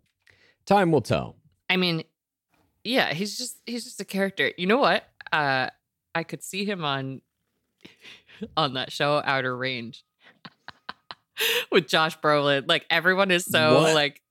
Time 0.66 0.92
will 0.92 1.02
tell. 1.02 1.36
I 1.70 1.78
mean, 1.78 2.04
yeah, 2.84 3.14
he's 3.14 3.38
just 3.38 3.58
he's 3.66 3.84
just 3.84 4.00
a 4.00 4.06
character. 4.06 4.52
You 4.58 4.68
know 4.68 4.78
what? 4.78 5.04
Uh 5.34 5.70
I 6.14 6.24
could 6.24 6.44
see 6.44 6.64
him 6.66 6.86
on 6.86 7.22
on 8.58 8.76
that 8.76 8.92
show 8.92 9.22
Outer 9.26 9.56
Range 9.56 10.04
with 11.72 11.88
Josh 11.88 12.18
Brolin. 12.20 12.68
Like 12.68 12.86
everyone 12.90 13.32
is 13.32 13.46
so 13.46 13.82
What? 13.82 13.96
like 13.96 14.22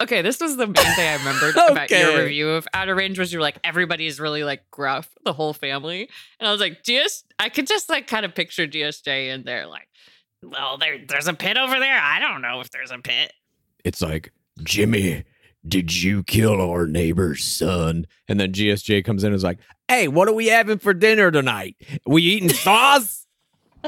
okay, 0.00 0.22
this 0.22 0.40
was 0.40 0.56
the 0.56 0.66
main 0.66 0.74
thing 0.74 1.08
I 1.08 1.16
remembered 1.16 1.56
about 1.70 1.90
your 1.90 2.22
review 2.22 2.50
of 2.50 2.66
Outer 2.74 2.94
Range 2.94 3.18
was 3.18 3.32
you're 3.32 3.42
like 3.42 3.58
everybody's 3.64 4.18
really 4.20 4.44
like 4.44 4.70
gruff, 4.70 5.08
the 5.24 5.32
whole 5.32 5.52
family. 5.52 6.08
And 6.40 6.48
I 6.48 6.52
was 6.52 6.60
like, 6.60 6.82
GS 6.82 7.24
I 7.38 7.48
could 7.48 7.66
just 7.66 7.88
like 7.88 8.06
kind 8.06 8.24
of 8.24 8.34
picture 8.34 8.66
GSJ 8.66 9.34
in 9.34 9.44
there 9.44 9.66
like 9.66 9.88
well, 10.42 10.78
there, 10.78 10.98
there's 11.06 11.28
a 11.28 11.34
pit 11.34 11.56
over 11.56 11.78
there. 11.78 11.98
I 12.00 12.18
don't 12.20 12.42
know 12.42 12.60
if 12.60 12.70
there's 12.70 12.90
a 12.90 12.98
pit. 12.98 13.32
It's 13.84 14.02
like, 14.02 14.32
Jimmy, 14.62 15.24
did 15.66 16.02
you 16.02 16.22
kill 16.22 16.60
our 16.60 16.86
neighbor's 16.86 17.44
son? 17.44 18.06
And 18.28 18.38
then 18.38 18.52
GSJ 18.52 19.04
comes 19.04 19.24
in 19.24 19.28
and 19.28 19.36
is 19.36 19.44
like, 19.44 19.58
hey, 19.88 20.08
what 20.08 20.28
are 20.28 20.34
we 20.34 20.46
having 20.46 20.78
for 20.78 20.94
dinner 20.94 21.30
tonight? 21.30 21.76
We 22.06 22.22
eating 22.22 22.48
sauce? 22.52 23.26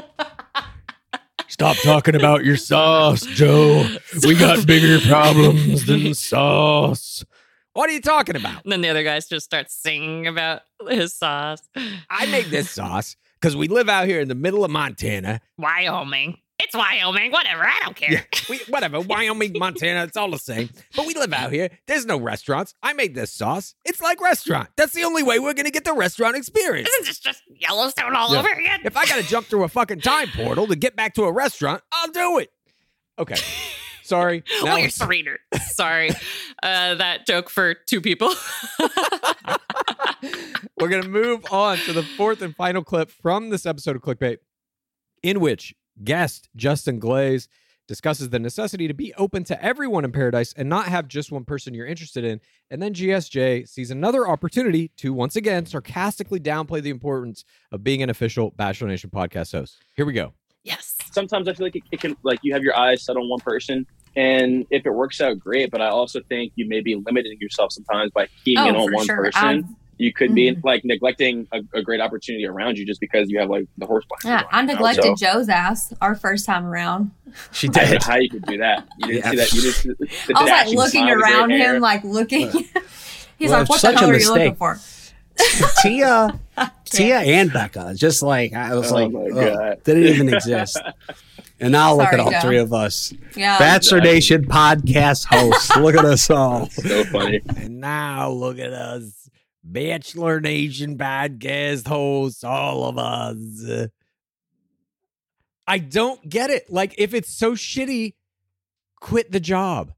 Stop 1.49 1.77
talking 1.77 2.15
about 2.15 2.45
your 2.45 2.57
sauce, 2.57 3.25
Joe. 3.25 3.85
We 4.23 4.35
got 4.35 4.65
bigger 4.65 4.99
problems 5.05 5.85
than 5.85 6.13
sauce. 6.13 7.25
What 7.73 7.89
are 7.89 7.93
you 7.93 8.01
talking 8.01 8.35
about? 8.35 8.63
And 8.63 8.71
then 8.71 8.81
the 8.81 8.89
other 8.89 9.03
guys 9.03 9.27
just 9.27 9.45
start 9.45 9.69
singing 9.71 10.27
about 10.27 10.61
his 10.87 11.13
sauce. 11.15 11.61
I 12.09 12.25
made 12.27 12.45
this 12.45 12.69
sauce 12.69 13.15
because 13.39 13.55
we 13.55 13.67
live 13.67 13.89
out 13.89 14.07
here 14.07 14.19
in 14.19 14.27
the 14.27 14.35
middle 14.35 14.63
of 14.63 14.71
Montana. 14.71 15.41
Wyoming. 15.57 16.37
It's 16.61 16.75
Wyoming. 16.75 17.31
Whatever. 17.31 17.63
I 17.63 17.79
don't 17.83 17.95
care. 17.95 18.11
Yeah, 18.11 18.21
we, 18.49 18.57
whatever. 18.67 18.99
Wyoming, 19.01 19.53
Montana, 19.57 20.03
it's 20.03 20.17
all 20.17 20.29
the 20.29 20.37
same. 20.37 20.69
But 20.95 21.07
we 21.07 21.13
live 21.13 21.31
out 21.33 21.51
here. 21.51 21.69
There's 21.87 22.05
no 22.05 22.19
restaurants. 22.19 22.73
I 22.83 22.93
made 22.93 23.15
this 23.15 23.31
sauce. 23.31 23.75
It's 23.85 24.01
like 24.01 24.19
restaurant. 24.21 24.69
That's 24.75 24.93
the 24.93 25.03
only 25.03 25.23
way 25.23 25.39
we're 25.39 25.53
gonna 25.53 25.71
get 25.71 25.85
the 25.85 25.93
restaurant 25.93 26.35
experience. 26.35 26.89
Isn't 26.89 27.05
this 27.05 27.19
just 27.19 27.41
Yellowstone 27.55 28.15
all 28.15 28.33
Yeah. 28.33 28.39
over 28.39 28.49
again? 28.49 28.81
If 28.83 28.97
I 28.97 29.05
gotta 29.05 29.23
jump 29.23 29.47
through 29.47 29.63
a 29.63 29.69
fucking 29.69 30.01
time 30.01 30.27
portal 30.35 30.67
to 30.67 30.75
get 30.75 30.95
back 30.95 31.13
to 31.15 31.23
a 31.23 31.31
restaurant, 31.31 31.81
I'll 31.91 32.11
do 32.11 32.39
it. 32.39 32.51
Okay. 33.17 33.35
Sorry. 34.03 34.43
Now 34.63 34.63
well, 34.63 34.79
you're 34.79 34.89
sweeter. 34.89 35.39
Sorry. 35.67 36.09
Uh, 36.63 36.95
that 36.95 37.27
joke 37.27 37.47
for 37.47 37.75
two 37.75 38.01
people. 38.01 38.33
We're 40.79 40.87
going 40.89 41.03
to 41.03 41.09
move 41.09 41.45
on 41.51 41.77
to 41.79 41.93
the 41.93 42.01
fourth 42.03 42.41
and 42.41 42.55
final 42.55 42.83
clip 42.83 43.11
from 43.11 43.49
this 43.51 43.65
episode 43.67 43.95
of 43.95 44.01
Clickbait, 44.01 44.37
in 45.21 45.39
which 45.41 45.75
guest 46.03 46.49
Justin 46.55 46.99
Glaze 46.99 47.47
discusses 47.87 48.29
the 48.29 48.37
necessity 48.37 48.87
to 48.87 48.93
be 48.93 49.13
open 49.15 49.43
to 49.43 49.63
everyone 49.63 50.05
in 50.05 50.11
paradise 50.11 50.53
and 50.55 50.69
not 50.69 50.85
have 50.87 51.07
just 51.07 51.31
one 51.31 51.43
person 51.43 51.73
you're 51.73 51.87
interested 51.87 52.23
in. 52.23 52.39
And 52.69 52.79
then 52.81 52.93
GSJ 52.93 53.67
sees 53.67 53.89
another 53.89 54.27
opportunity 54.27 54.91
to 54.97 55.11
once 55.11 55.35
again 55.35 55.65
sarcastically 55.65 56.39
downplay 56.39 56.83
the 56.83 56.91
importance 56.91 57.45
of 57.71 57.83
being 57.83 58.03
an 58.03 58.11
official 58.11 58.51
Bachelor 58.51 58.89
Nation 58.89 59.09
podcast 59.09 59.53
host. 59.53 59.77
Here 59.95 60.05
we 60.05 60.13
go. 60.13 60.33
yes. 60.63 60.95
sometimes 61.11 61.47
I 61.47 61.53
feel 61.53 61.65
like 61.65 61.75
it, 61.77 61.83
it 61.91 61.99
can 61.99 62.15
like 62.23 62.39
you 62.43 62.53
have 62.53 62.61
your 62.61 62.77
eyes 62.77 63.03
set 63.03 63.17
on 63.17 63.27
one 63.27 63.39
person, 63.39 63.87
and 64.15 64.67
if 64.69 64.85
it 64.85 64.91
works 64.91 65.19
out, 65.19 65.39
great. 65.39 65.71
But 65.71 65.81
I 65.81 65.87
also 65.87 66.19
think 66.29 66.51
you 66.55 66.67
may 66.67 66.81
be 66.81 66.93
limiting 66.95 67.37
yourself 67.41 67.71
sometimes 67.71 68.11
by 68.11 68.27
keying 68.45 68.59
in 68.67 68.75
Oh, 68.75 68.81
on 68.81 68.87
for 68.89 68.93
one 68.95 69.05
sure. 69.07 69.23
person. 69.23 69.43
I've- 69.43 69.63
you 69.99 70.11
could 70.11 70.33
be 70.33 70.49
Mhm. 70.51 70.63
like 70.63 70.83
neglecting 70.85 71.45
a, 71.51 71.59
a 71.73 71.83
great 71.83 72.01
opportunity 72.01 72.45
around 72.47 72.77
you 72.77 72.85
just 72.85 72.99
because 72.99 73.29
you 73.29 73.37
have 73.39 73.49
like 73.49 73.65
the 73.77 73.85
horse 73.85 74.05
blinders 74.09 74.41
Yeah, 74.43 74.47
I 74.51 74.61
neglected 74.63 75.03
So, 75.03 75.15
Joe's 75.15 75.49
ass 75.49 75.93
our 76.01 76.15
first 76.15 76.45
time 76.47 76.65
around. 76.65 77.11
She 77.51 77.67
I 77.67 77.71
don't 77.71 77.83
know 77.85 77.91
did. 77.91 78.03
how 78.03 78.15
you 78.15 78.29
could 78.29 78.45
do 78.45 78.57
that. 78.57 78.87
You 78.99 79.07
didn't 79.07 79.23
Yeah. 79.25 79.29
see 79.31 79.37
that. 79.37 79.53
You 79.53 79.61
just 79.61 79.83
the 79.83 80.33
I 80.35 80.41
was 80.41 80.49
like 80.49 80.67
looking 80.69 81.01
smile, 81.01 81.07
the 81.09 81.21
great 81.21 81.33
around 81.33 81.49
hair. 81.51 81.75
him, 81.75 81.81
like 81.81 82.03
looking. 82.03 82.49
He's 83.37 83.51
Well, 83.51 83.59
like, 83.59 83.69
"What 83.69 83.79
such 83.79 83.93
the 83.93 83.97
a 83.97 83.99
hell 84.01 84.09
are 84.09 84.17
you 84.17 84.29
looking 84.33 84.55
for?" 84.55 84.79
Tia, 85.81 86.39
Tia 86.85 87.19
and 87.19 87.51
Becca, 87.53 87.93
just 87.95 88.21
like 88.21 88.53
I 88.53 88.75
was 88.75 88.91
Oh 88.91 88.95
like, 88.95 89.11
my 89.11 89.19
oh, 89.19 89.75
they 89.83 89.93
didn't 89.93 90.13
even 90.15 90.33
exist. 90.33 90.77
And 91.61 91.71
now 91.73 91.93
look 91.93 92.11
at 92.13 92.19
all 92.21 92.31
Joe. 92.31 92.39
three 92.41 92.57
of 92.57 92.71
us, 92.73 93.13
Yeah, 93.35 93.57
Bachelor 93.59 93.99
Nation 94.01 94.45
podcast 94.45 95.25
hosts. 95.25 95.75
look 95.77 95.95
at 95.95 96.05
us 96.05 96.29
all. 96.29 96.69
so 96.69 97.03
funny. 97.05 97.41
And 97.57 97.79
now 97.81 98.29
look 98.31 98.59
at 98.59 98.71
us, 98.73 99.18
Bachelor 99.63 100.39
Nation 100.39 100.97
podcast 100.97 101.87
hosts, 101.87 102.43
all 102.43 102.85
of 102.85 102.97
us. 102.97 103.89
I 105.67 105.77
don't 105.77 106.27
get 106.27 106.49
it. 106.49 106.71
Like, 106.71 106.95
if 106.97 107.13
it's 107.13 107.33
so 107.33 107.53
shitty, 107.53 108.15
quit 108.99 109.31
the 109.31 109.39
job. 109.39 109.93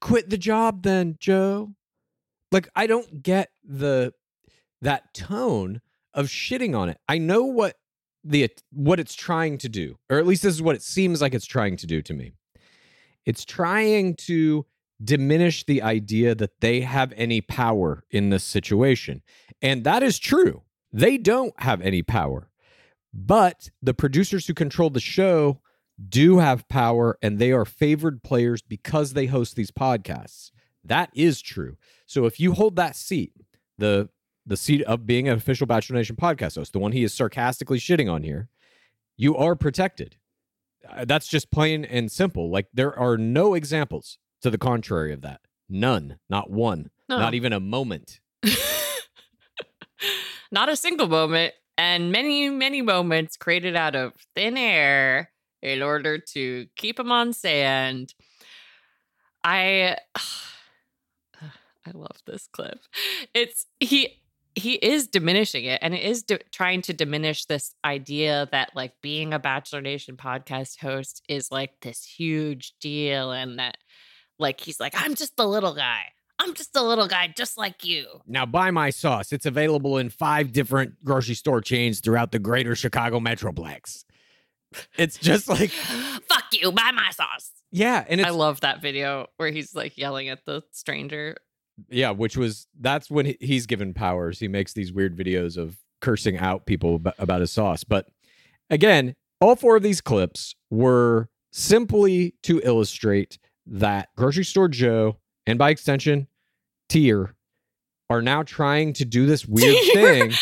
Quit 0.00 0.30
the 0.30 0.38
job 0.38 0.82
then, 0.82 1.16
Joe. 1.18 1.74
Like, 2.50 2.68
I 2.74 2.86
don't 2.86 3.22
get 3.22 3.50
the 3.62 4.12
that 4.80 5.12
tone 5.14 5.80
of 6.12 6.26
shitting 6.26 6.76
on 6.76 6.88
it. 6.88 6.98
I 7.08 7.18
know 7.18 7.44
what 7.44 7.76
the 8.22 8.48
what 8.70 9.00
it's 9.00 9.14
trying 9.14 9.58
to 9.58 9.68
do, 9.68 9.98
or 10.08 10.18
at 10.18 10.26
least 10.26 10.42
this 10.42 10.54
is 10.54 10.62
what 10.62 10.76
it 10.76 10.82
seems 10.82 11.20
like 11.20 11.34
it's 11.34 11.46
trying 11.46 11.76
to 11.78 11.86
do 11.86 12.00
to 12.02 12.14
me. 12.14 12.32
It's 13.26 13.44
trying 13.44 14.16
to 14.16 14.66
diminish 15.04 15.64
the 15.64 15.82
idea 15.82 16.34
that 16.34 16.60
they 16.60 16.80
have 16.80 17.12
any 17.16 17.40
power 17.40 18.04
in 18.10 18.30
this 18.30 18.44
situation. 18.44 19.22
And 19.60 19.84
that 19.84 20.02
is 20.02 20.18
true. 20.18 20.62
They 20.92 21.18
don't 21.18 21.54
have 21.60 21.80
any 21.82 22.02
power. 22.02 22.48
But 23.12 23.70
the 23.82 23.94
producers 23.94 24.46
who 24.46 24.54
control 24.54 24.90
the 24.90 25.00
show 25.00 25.60
do 26.08 26.38
have 26.38 26.68
power 26.68 27.18
and 27.22 27.38
they 27.38 27.52
are 27.52 27.64
favored 27.64 28.22
players 28.22 28.62
because 28.62 29.12
they 29.12 29.26
host 29.26 29.54
these 29.54 29.70
podcasts. 29.70 30.50
That 30.84 31.10
is 31.14 31.40
true. 31.40 31.76
So 32.06 32.26
if 32.26 32.40
you 32.40 32.52
hold 32.52 32.76
that 32.76 32.96
seat, 32.96 33.32
the 33.78 34.08
the 34.46 34.56
seat 34.58 34.82
of 34.82 35.06
being 35.06 35.26
an 35.26 35.36
official 35.38 35.66
Bachelor 35.66 35.96
Nation 35.96 36.16
podcast 36.16 36.56
host, 36.56 36.74
the 36.74 36.78
one 36.78 36.92
he 36.92 37.02
is 37.02 37.14
sarcastically 37.14 37.78
shitting 37.78 38.12
on 38.12 38.22
here, 38.22 38.50
you 39.16 39.34
are 39.36 39.56
protected. 39.56 40.16
Uh, 40.86 41.06
That's 41.06 41.28
just 41.28 41.50
plain 41.50 41.84
and 41.84 42.12
simple. 42.12 42.50
Like 42.50 42.66
there 42.74 42.96
are 42.98 43.16
no 43.16 43.54
examples 43.54 44.18
to 44.44 44.50
the 44.50 44.58
contrary 44.58 45.12
of 45.14 45.22
that. 45.22 45.40
None, 45.70 46.18
not 46.28 46.50
one, 46.50 46.90
No. 47.08 47.18
not 47.18 47.32
even 47.34 47.52
a 47.54 47.60
moment. 47.60 48.20
Not 50.52 50.68
a 50.68 50.76
single 50.76 51.08
moment, 51.08 51.54
and 51.76 52.12
many, 52.12 52.48
many 52.48 52.80
moments 52.82 53.36
created 53.36 53.74
out 53.74 53.96
of 53.96 54.12
thin 54.36 54.56
air 54.56 55.32
in 55.62 55.82
order 55.82 56.18
to 56.18 56.66
keep 56.76 57.00
him 57.00 57.10
on 57.10 57.32
sand. 57.32 58.14
I 59.42 59.96
I 61.86 61.90
love 61.92 62.18
this 62.26 62.46
clip. 62.46 62.78
It's 63.32 63.66
he 63.80 64.20
he 64.54 64.74
is 64.74 65.08
diminishing 65.08 65.64
it 65.64 65.80
and 65.82 65.94
it 65.94 66.04
is 66.04 66.22
di- 66.22 66.38
trying 66.52 66.82
to 66.82 66.92
diminish 66.92 67.46
this 67.46 67.74
idea 67.84 68.46
that 68.52 68.70
like 68.76 68.92
being 69.02 69.32
a 69.34 69.38
bachelor 69.40 69.80
nation 69.80 70.16
podcast 70.16 70.78
host 70.80 71.22
is 71.28 71.50
like 71.50 71.72
this 71.80 72.04
huge 72.04 72.74
deal 72.80 73.32
and 73.32 73.58
that 73.58 73.78
like 74.38 74.60
he's 74.60 74.80
like 74.80 74.92
i'm 74.96 75.14
just 75.14 75.32
a 75.38 75.46
little 75.46 75.74
guy 75.74 76.02
i'm 76.38 76.54
just 76.54 76.76
a 76.76 76.82
little 76.82 77.06
guy 77.06 77.32
just 77.36 77.56
like 77.56 77.84
you 77.84 78.06
Now, 78.26 78.44
buy 78.46 78.70
my 78.70 78.90
sauce. 78.90 79.32
It's 79.32 79.46
available 79.46 79.98
in 79.98 80.10
five 80.10 80.52
different 80.52 81.04
grocery 81.04 81.34
store 81.34 81.60
chains 81.60 82.00
throughout 82.00 82.32
the 82.32 82.38
greater 82.38 82.74
Chicago 82.74 83.20
Metroplex. 83.20 84.04
It's 84.98 85.16
just 85.16 85.48
like, 85.48 85.70
fuck 86.28 86.44
you 86.52 86.72
buy 86.72 86.90
my 86.92 87.10
sauce 87.10 87.52
yeah. 87.70 88.04
And 88.08 88.20
it's, 88.20 88.28
i 88.28 88.32
love 88.32 88.60
that 88.60 88.80
video 88.80 89.26
where 89.36 89.50
he's 89.50 89.74
like 89.74 89.98
yelling 89.98 90.28
at 90.28 90.44
the 90.44 90.62
stranger 90.70 91.36
yeah, 91.88 92.10
which 92.10 92.36
was, 92.36 92.68
that's 92.80 93.10
when 93.10 93.34
he's 93.40 93.66
given 93.66 93.94
powers. 93.94 94.38
He 94.38 94.46
makes 94.46 94.72
these 94.72 94.92
weird 94.92 95.16
videos 95.16 95.56
of 95.56 95.76
cursing 96.00 96.38
out 96.38 96.66
people 96.66 97.00
about 97.18 97.40
his 97.40 97.50
sauce. 97.50 97.82
But 97.82 98.06
again, 98.70 99.16
all 99.40 99.56
four 99.56 99.76
of 99.76 99.82
these 99.82 100.00
clips 100.00 100.54
were 100.70 101.28
simply 101.52 102.34
to 102.44 102.60
illustrate 102.62 103.38
that 103.66 104.08
grocery 104.16 104.44
store 104.44 104.68
Joe 104.68 105.18
and 105.46 105.58
by 105.58 105.70
extension, 105.70 106.28
Tia 106.88 107.34
are 108.10 108.22
now 108.22 108.42
trying 108.42 108.92
to 108.94 109.04
do 109.04 109.26
this 109.26 109.46
weird 109.46 109.76
thing 109.92 110.32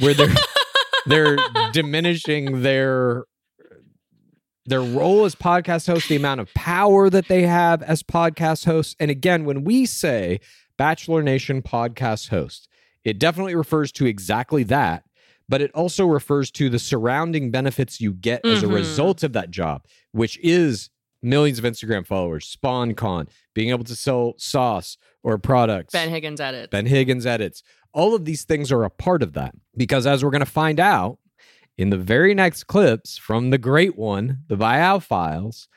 where 0.00 0.14
they're 0.14 0.34
they're 1.06 1.36
diminishing 1.72 2.62
their 2.62 3.24
their 4.66 4.80
role 4.82 5.24
as 5.24 5.34
podcast 5.34 5.86
hosts, 5.88 6.08
the 6.08 6.16
amount 6.16 6.40
of 6.40 6.52
power 6.54 7.10
that 7.10 7.26
they 7.28 7.42
have 7.42 7.82
as 7.82 8.02
podcast 8.02 8.64
hosts. 8.64 8.94
And 9.00 9.10
again, 9.10 9.44
when 9.44 9.64
we 9.64 9.86
say 9.86 10.38
Bachelor 10.76 11.22
Nation 11.22 11.62
podcast 11.62 12.28
host, 12.28 12.68
it 13.04 13.18
definitely 13.18 13.56
refers 13.56 13.90
to 13.92 14.06
exactly 14.06 14.62
that, 14.64 15.02
but 15.48 15.60
it 15.60 15.72
also 15.72 16.06
refers 16.06 16.52
to 16.52 16.68
the 16.70 16.78
surrounding 16.78 17.50
benefits 17.50 18.00
you 18.00 18.12
get 18.12 18.46
as 18.46 18.62
a 18.62 18.66
Mhm. 18.66 18.74
result 18.74 19.24
of 19.24 19.32
that 19.32 19.50
job, 19.50 19.84
which 20.12 20.38
is 20.38 20.90
millions 21.22 21.58
of 21.58 21.64
Instagram 21.64 22.06
followers, 22.06 22.46
Spon 22.46 22.94
Con, 22.94 23.28
being 23.54 23.70
able 23.70 23.84
to 23.84 23.96
sell 23.96 24.34
sauce 24.38 24.96
or 25.22 25.38
products. 25.38 25.92
ben 25.92 26.10
higgins 26.10 26.40
edits. 26.40 26.70
Ben 26.70 26.86
Higgins 26.86 27.26
edits. 27.26 27.62
All 27.94 28.14
of 28.14 28.24
these 28.24 28.44
things 28.44 28.72
are 28.72 28.84
a 28.84 28.90
part 28.90 29.22
of 29.22 29.34
that 29.34 29.54
because, 29.76 30.06
as 30.06 30.24
we're 30.24 30.30
going 30.30 30.40
to 30.40 30.46
find 30.46 30.80
out 30.80 31.18
in 31.78 31.90
the 31.90 31.98
very 31.98 32.34
next 32.34 32.64
clips 32.64 33.18
from 33.18 33.50
the 33.50 33.58
great 33.58 33.96
one, 33.96 34.40
the 34.48 34.56
Viall 34.56 35.02
Files, 35.02 35.68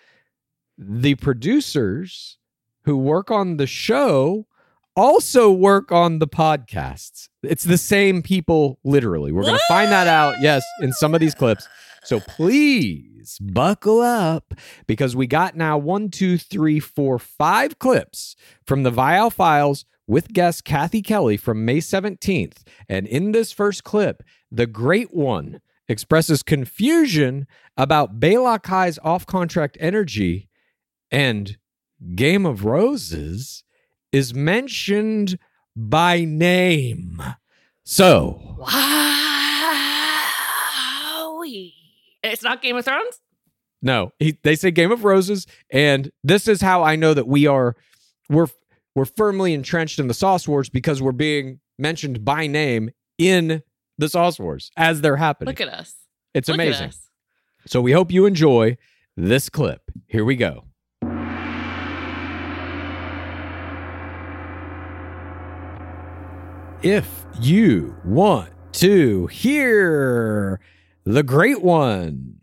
the 0.77 1.15
producers 1.15 2.37
who 2.85 2.97
work 2.97 3.31
on 3.31 3.57
the 3.57 3.67
show 3.67 4.47
also 4.95 5.51
work 5.51 5.91
on 5.91 6.19
the 6.19 6.27
podcasts. 6.27 7.27
It's 7.43 7.63
the 7.63 7.77
same 7.77 8.21
people, 8.21 8.79
literally. 8.83 9.31
We're 9.31 9.43
going 9.43 9.55
to 9.57 9.63
find 9.67 9.91
that 9.91 10.07
out, 10.07 10.35
yes, 10.41 10.63
in 10.81 10.93
some 10.93 11.13
of 11.13 11.19
these 11.19 11.35
clips. 11.35 11.67
So 12.05 12.19
please 12.19 13.39
buckle 13.39 13.99
up 13.99 14.53
because 14.85 15.15
we 15.15 15.25
got 15.25 15.55
now 15.55 15.77
one, 15.77 16.09
two, 16.09 16.37
three, 16.37 16.79
four, 16.79 17.17
five 17.17 17.79
clips 17.79 18.35
from 18.63 18.83
the 18.83 18.91
Viall 18.91 19.33
Files 19.33 19.85
with 20.07 20.31
guest 20.31 20.63
Kathy 20.63 21.01
Kelly 21.01 21.35
from 21.35 21.65
May 21.65 21.79
17th. 21.79 22.61
And 22.87 23.07
in 23.07 23.31
this 23.31 23.51
first 23.51 23.83
clip, 23.83 24.21
the 24.51 24.67
great 24.67 25.15
one 25.15 25.61
expresses 25.87 26.43
confusion 26.43 27.47
about 27.75 28.19
Baylock 28.19 28.67
High's 28.67 28.99
off 29.03 29.25
contract 29.25 29.75
energy 29.79 30.47
and 31.09 31.57
Game 32.13 32.45
of 32.45 32.65
Roses 32.65 33.63
is 34.11 34.33
mentioned 34.33 35.39
by 35.75 36.23
name. 36.23 37.21
So, 37.83 38.57
wow 38.59 39.14
it's 42.31 42.43
not 42.43 42.61
game 42.61 42.75
of 42.75 42.85
thrones 42.85 43.19
no, 43.81 44.13
he, 44.17 44.39
they 44.41 44.55
say 44.55 44.71
Game 44.71 44.91
of 44.91 45.03
Roses, 45.03 45.45
and 45.69 46.11
this 46.23 46.47
is 46.47 46.59
how 46.59 46.81
I 46.81 46.95
know 46.95 47.13
that 47.13 47.27
we 47.27 47.45
are 47.45 47.75
we're 48.29 48.47
we're 48.95 49.05
firmly 49.05 49.53
entrenched 49.53 49.99
in 49.99 50.07
the 50.07 50.13
Sauce 50.15 50.47
Wars 50.47 50.69
because 50.69 51.03
we're 51.03 51.11
being 51.11 51.59
mentioned 51.77 52.25
by 52.25 52.47
name 52.47 52.89
in 53.19 53.61
the 53.99 54.09
Sauce 54.09 54.39
Wars 54.39 54.71
as 54.75 55.01
they're 55.01 55.17
happening. 55.17 55.49
look 55.51 55.61
at 55.61 55.69
us 55.69 55.93
it's 56.33 56.49
Look 56.49 56.55
amazing. 56.55 56.87
us. 56.87 57.09
So 57.67 57.79
we 57.79 57.91
hope 57.91 58.11
you 58.11 58.25
enjoy 58.25 58.77
this 59.15 59.49
clip. 59.49 59.81
Here 60.07 60.25
we 60.25 60.35
go. 60.35 60.65
If 66.81 67.25
you 67.39 67.95
want 68.03 68.51
to 68.73 69.27
hear 69.27 70.59
the 71.05 71.23
great 71.23 71.61
one, 71.61 72.41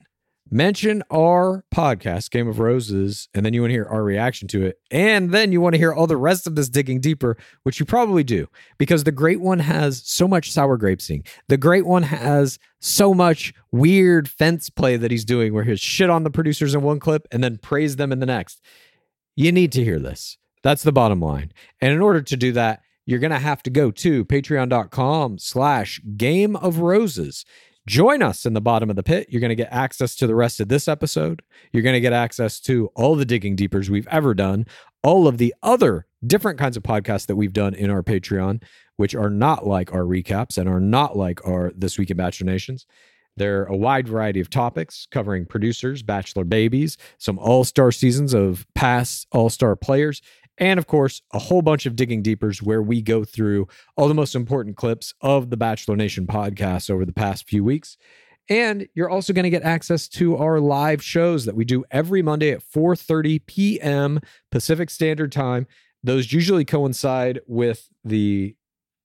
mention 0.50 1.02
our 1.10 1.64
podcast, 1.74 2.30
Game 2.30 2.46
of 2.46 2.60
Roses, 2.60 3.28
and 3.34 3.44
then 3.44 3.54
you 3.54 3.62
want 3.62 3.70
to 3.70 3.74
hear 3.74 3.86
our 3.86 4.04
reaction 4.04 4.46
to 4.48 4.64
it. 4.64 4.78
And 4.90 5.32
then 5.32 5.50
you 5.50 5.60
want 5.60 5.74
to 5.74 5.78
hear 5.78 5.92
all 5.92 6.06
the 6.06 6.16
rest 6.16 6.46
of 6.46 6.54
this 6.54 6.68
digging 6.68 7.00
deeper, 7.00 7.36
which 7.64 7.80
you 7.80 7.86
probably 7.86 8.22
do, 8.22 8.48
because 8.78 9.02
the 9.02 9.10
great 9.10 9.40
one 9.40 9.58
has 9.58 10.02
so 10.04 10.28
much 10.28 10.52
sour 10.52 10.76
grape 10.76 11.02
sing. 11.02 11.24
The 11.48 11.56
great 11.56 11.86
one 11.86 12.04
has 12.04 12.58
so 12.80 13.12
much 13.12 13.52
weird 13.72 14.28
fence 14.28 14.70
play 14.70 14.96
that 14.96 15.10
he's 15.10 15.24
doing 15.24 15.52
where 15.52 15.64
he'll 15.64 15.76
shit 15.76 16.10
on 16.10 16.22
the 16.22 16.30
producers 16.30 16.74
in 16.74 16.82
one 16.82 17.00
clip 17.00 17.26
and 17.32 17.42
then 17.42 17.58
praise 17.58 17.96
them 17.96 18.12
in 18.12 18.20
the 18.20 18.26
next. 18.26 18.60
You 19.34 19.50
need 19.50 19.72
to 19.72 19.82
hear 19.82 19.98
this. 19.98 20.38
That's 20.62 20.84
the 20.84 20.92
bottom 20.92 21.20
line. 21.20 21.52
And 21.80 21.92
in 21.92 22.00
order 22.00 22.22
to 22.22 22.36
do 22.36 22.52
that, 22.52 22.82
you're 23.06 23.18
going 23.18 23.32
to 23.32 23.38
have 23.38 23.62
to 23.64 23.70
go 23.70 23.90
to 23.90 24.24
patreon.com 24.24 25.38
slash 25.38 26.00
game 26.16 26.54
of 26.54 26.78
roses. 26.78 27.44
Join 27.86 28.22
us 28.22 28.46
in 28.46 28.52
the 28.52 28.60
bottom 28.60 28.90
of 28.90 28.96
the 28.96 29.02
pit. 29.02 29.26
You're 29.28 29.40
going 29.40 29.48
to 29.48 29.56
get 29.56 29.72
access 29.72 30.14
to 30.16 30.26
the 30.28 30.36
rest 30.36 30.60
of 30.60 30.68
this 30.68 30.86
episode. 30.86 31.42
You're 31.72 31.82
going 31.82 31.94
to 31.94 32.00
get 32.00 32.12
access 32.12 32.60
to 32.60 32.90
all 32.94 33.16
the 33.16 33.24
digging 33.24 33.56
deepers 33.56 33.90
we've 33.90 34.06
ever 34.08 34.34
done, 34.34 34.66
all 35.02 35.26
of 35.26 35.38
the 35.38 35.52
other 35.62 36.06
different 36.24 36.60
kinds 36.60 36.76
of 36.76 36.84
podcasts 36.84 37.26
that 37.26 37.34
we've 37.34 37.52
done 37.52 37.74
in 37.74 37.90
our 37.90 38.02
Patreon, 38.02 38.62
which 38.96 39.16
are 39.16 39.30
not 39.30 39.66
like 39.66 39.92
our 39.92 40.02
recaps 40.02 40.58
and 40.58 40.68
are 40.68 40.80
not 40.80 41.16
like 41.16 41.44
our 41.44 41.72
This 41.74 41.98
Week 41.98 42.10
in 42.10 42.16
Bachelor 42.16 42.46
Nations. 42.46 42.86
They're 43.36 43.64
a 43.64 43.76
wide 43.76 44.06
variety 44.06 44.40
of 44.40 44.50
topics 44.50 45.08
covering 45.10 45.46
producers, 45.46 46.02
bachelor 46.02 46.44
babies, 46.44 46.98
some 47.18 47.38
all 47.38 47.64
star 47.64 47.90
seasons 47.90 48.34
of 48.34 48.66
past 48.74 49.26
all 49.32 49.48
star 49.48 49.74
players, 49.74 50.20
and 50.62 50.78
of 50.78 50.86
course, 50.86 51.20
a 51.32 51.40
whole 51.40 51.60
bunch 51.60 51.86
of 51.86 51.96
digging 51.96 52.22
deepers 52.22 52.62
where 52.62 52.80
we 52.80 53.02
go 53.02 53.24
through 53.24 53.66
all 53.96 54.06
the 54.06 54.14
most 54.14 54.36
important 54.36 54.76
clips 54.76 55.12
of 55.20 55.50
the 55.50 55.56
Bachelor 55.56 55.96
Nation 55.96 56.24
podcast 56.24 56.88
over 56.88 57.04
the 57.04 57.12
past 57.12 57.48
few 57.48 57.64
weeks. 57.64 57.96
And 58.48 58.86
you're 58.94 59.10
also 59.10 59.32
going 59.32 59.42
to 59.42 59.50
get 59.50 59.64
access 59.64 60.06
to 60.10 60.36
our 60.36 60.60
live 60.60 61.02
shows 61.02 61.46
that 61.46 61.56
we 61.56 61.64
do 61.64 61.84
every 61.90 62.22
Monday 62.22 62.52
at 62.52 62.62
4:30 62.62 63.44
p.m. 63.44 64.20
Pacific 64.52 64.88
Standard 64.88 65.32
Time. 65.32 65.66
Those 66.04 66.32
usually 66.32 66.64
coincide 66.64 67.40
with 67.48 67.88
the 68.04 68.54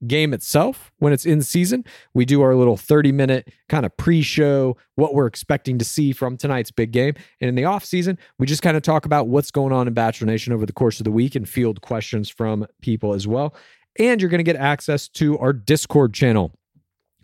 game 0.06 0.34
itself 0.34 0.92
when 1.00 1.14
it's 1.14 1.26
in 1.26 1.42
season. 1.42 1.84
We 2.14 2.26
do 2.26 2.42
our 2.42 2.56
little 2.56 2.78
30 2.78 3.12
minute 3.12 3.52
kind 3.70 3.86
of 3.86 3.96
pre 3.98 4.22
show, 4.22 4.78
what 4.96 5.16
we're 5.16 5.26
expecting 5.26 5.78
to 5.80 5.86
see 5.86 6.12
from 6.12 6.38
tonight's 6.38 6.72
big 6.72 6.92
game. 6.92 7.16
And 7.42 7.50
in 7.50 7.56
the 7.56 7.66
off 7.66 7.84
season, 7.84 8.18
we 8.38 8.46
just 8.46 8.62
kind 8.62 8.78
of 8.78 8.84
talk 8.84 9.06
about 9.06 9.28
what's 9.28 9.52
going 9.52 9.74
on 9.74 9.88
in 9.88 9.94
Bachelor 9.94 10.28
Nation 10.28 10.54
over 10.54 10.66
the 10.66 10.74
course 10.74 11.00
of 11.00 11.06
the 11.06 11.12
week 11.12 11.36
and 11.36 11.48
field 11.48 11.82
questions 11.82 12.30
from 12.30 12.68
people 12.82 13.14
as 13.14 13.28
well. 13.28 13.56
And 13.98 14.22
you're 14.22 14.30
going 14.30 14.40
to 14.40 14.44
get 14.44 14.56
access 14.56 15.08
to 15.10 15.38
our 15.40 15.54
Discord 15.54 16.14
channel. 16.14 16.54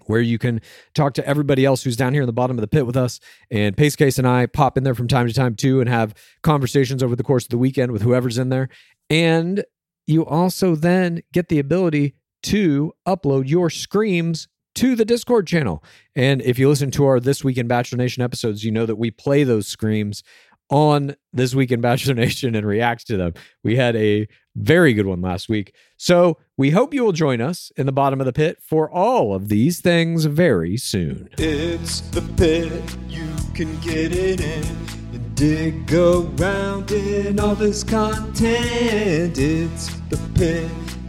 Where 0.07 0.19
you 0.19 0.37
can 0.37 0.59
talk 0.93 1.13
to 1.13 1.25
everybody 1.25 1.63
else 1.63 1.81
who's 1.81 1.95
down 1.95 2.11
here 2.11 2.23
in 2.23 2.25
the 2.25 2.33
bottom 2.33 2.57
of 2.57 2.61
the 2.61 2.67
pit 2.67 2.85
with 2.85 2.97
us. 2.97 3.21
And 3.49 3.77
Pace 3.77 3.95
Case 3.95 4.17
and 4.17 4.27
I 4.27 4.47
pop 4.47 4.77
in 4.77 4.83
there 4.83 4.95
from 4.95 5.07
time 5.07 5.29
to 5.29 5.33
time 5.33 5.55
too 5.55 5.79
and 5.79 5.87
have 5.87 6.13
conversations 6.41 7.01
over 7.01 7.15
the 7.15 7.23
course 7.23 7.45
of 7.45 7.51
the 7.51 7.57
weekend 7.57 7.93
with 7.93 8.01
whoever's 8.01 8.37
in 8.37 8.49
there. 8.49 8.67
And 9.09 9.63
you 10.05 10.25
also 10.25 10.75
then 10.75 11.21
get 11.31 11.47
the 11.47 11.59
ability 11.59 12.15
to 12.43 12.93
upload 13.07 13.47
your 13.47 13.69
screams 13.69 14.47
to 14.75 14.95
the 14.95 15.05
Discord 15.05 15.47
channel. 15.47 15.83
And 16.15 16.41
if 16.41 16.57
you 16.57 16.67
listen 16.67 16.91
to 16.91 17.05
our 17.05 17.19
This 17.19 17.43
Week 17.43 17.57
in 17.57 17.67
Bachelor 17.67 17.97
Nation 17.97 18.23
episodes, 18.23 18.63
you 18.63 18.71
know 18.71 18.85
that 18.85 18.95
we 18.95 19.11
play 19.11 19.43
those 19.43 19.67
screams 19.67 20.23
on 20.69 21.15
This 21.31 21.53
Week 21.53 21.71
in 21.71 21.81
Bachelor 21.81 22.13
Nation 22.15 22.55
and 22.55 22.65
react 22.65 23.07
to 23.07 23.17
them. 23.17 23.33
We 23.63 23.75
had 23.75 23.95
a 23.95 24.27
very 24.55 24.93
good 24.93 25.05
one 25.05 25.21
last 25.21 25.49
week. 25.49 25.75
So 25.97 26.37
we 26.57 26.71
hope 26.71 26.93
you 26.93 27.03
will 27.03 27.11
join 27.11 27.41
us 27.41 27.71
in 27.75 27.85
the 27.85 27.91
bottom 27.91 28.19
of 28.19 28.25
the 28.25 28.33
pit 28.33 28.57
for 28.61 28.89
all 28.89 29.33
of 29.33 29.49
these 29.49 29.81
things 29.81 30.25
very 30.25 30.77
soon. 30.77 31.29
It's 31.37 32.01
the 32.01 32.21
pit, 32.37 32.97
you 33.07 33.27
can 33.53 33.79
get 33.81 34.15
it 34.15 34.41
in 34.41 34.93
dig 35.35 35.91
around 35.93 36.91
in 36.91 37.39
all 37.39 37.55
this 37.55 37.83
content. 37.83 39.37
It's 39.37 39.87
the 40.09 40.17
pit, 40.35 40.71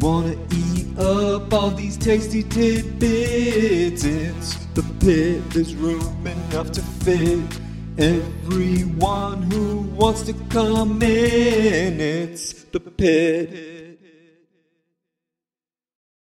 wanna 0.00 0.36
eat 0.52 0.98
up 0.98 1.52
all 1.52 1.70
these 1.70 1.96
tasty 1.96 2.42
tidbits. 2.42 4.04
It's 4.04 4.56
the 4.74 4.82
pit. 5.00 5.50
There's 5.50 5.74
room 5.74 6.26
enough 6.26 6.72
to 6.72 6.82
fit 6.82 7.60
everyone 7.98 9.42
who 9.50 9.78
wants 9.96 10.22
to 10.22 10.32
come 10.50 11.02
in. 11.02 12.00
It's 12.00 12.64
the 12.64 12.80
pit. 12.80 13.75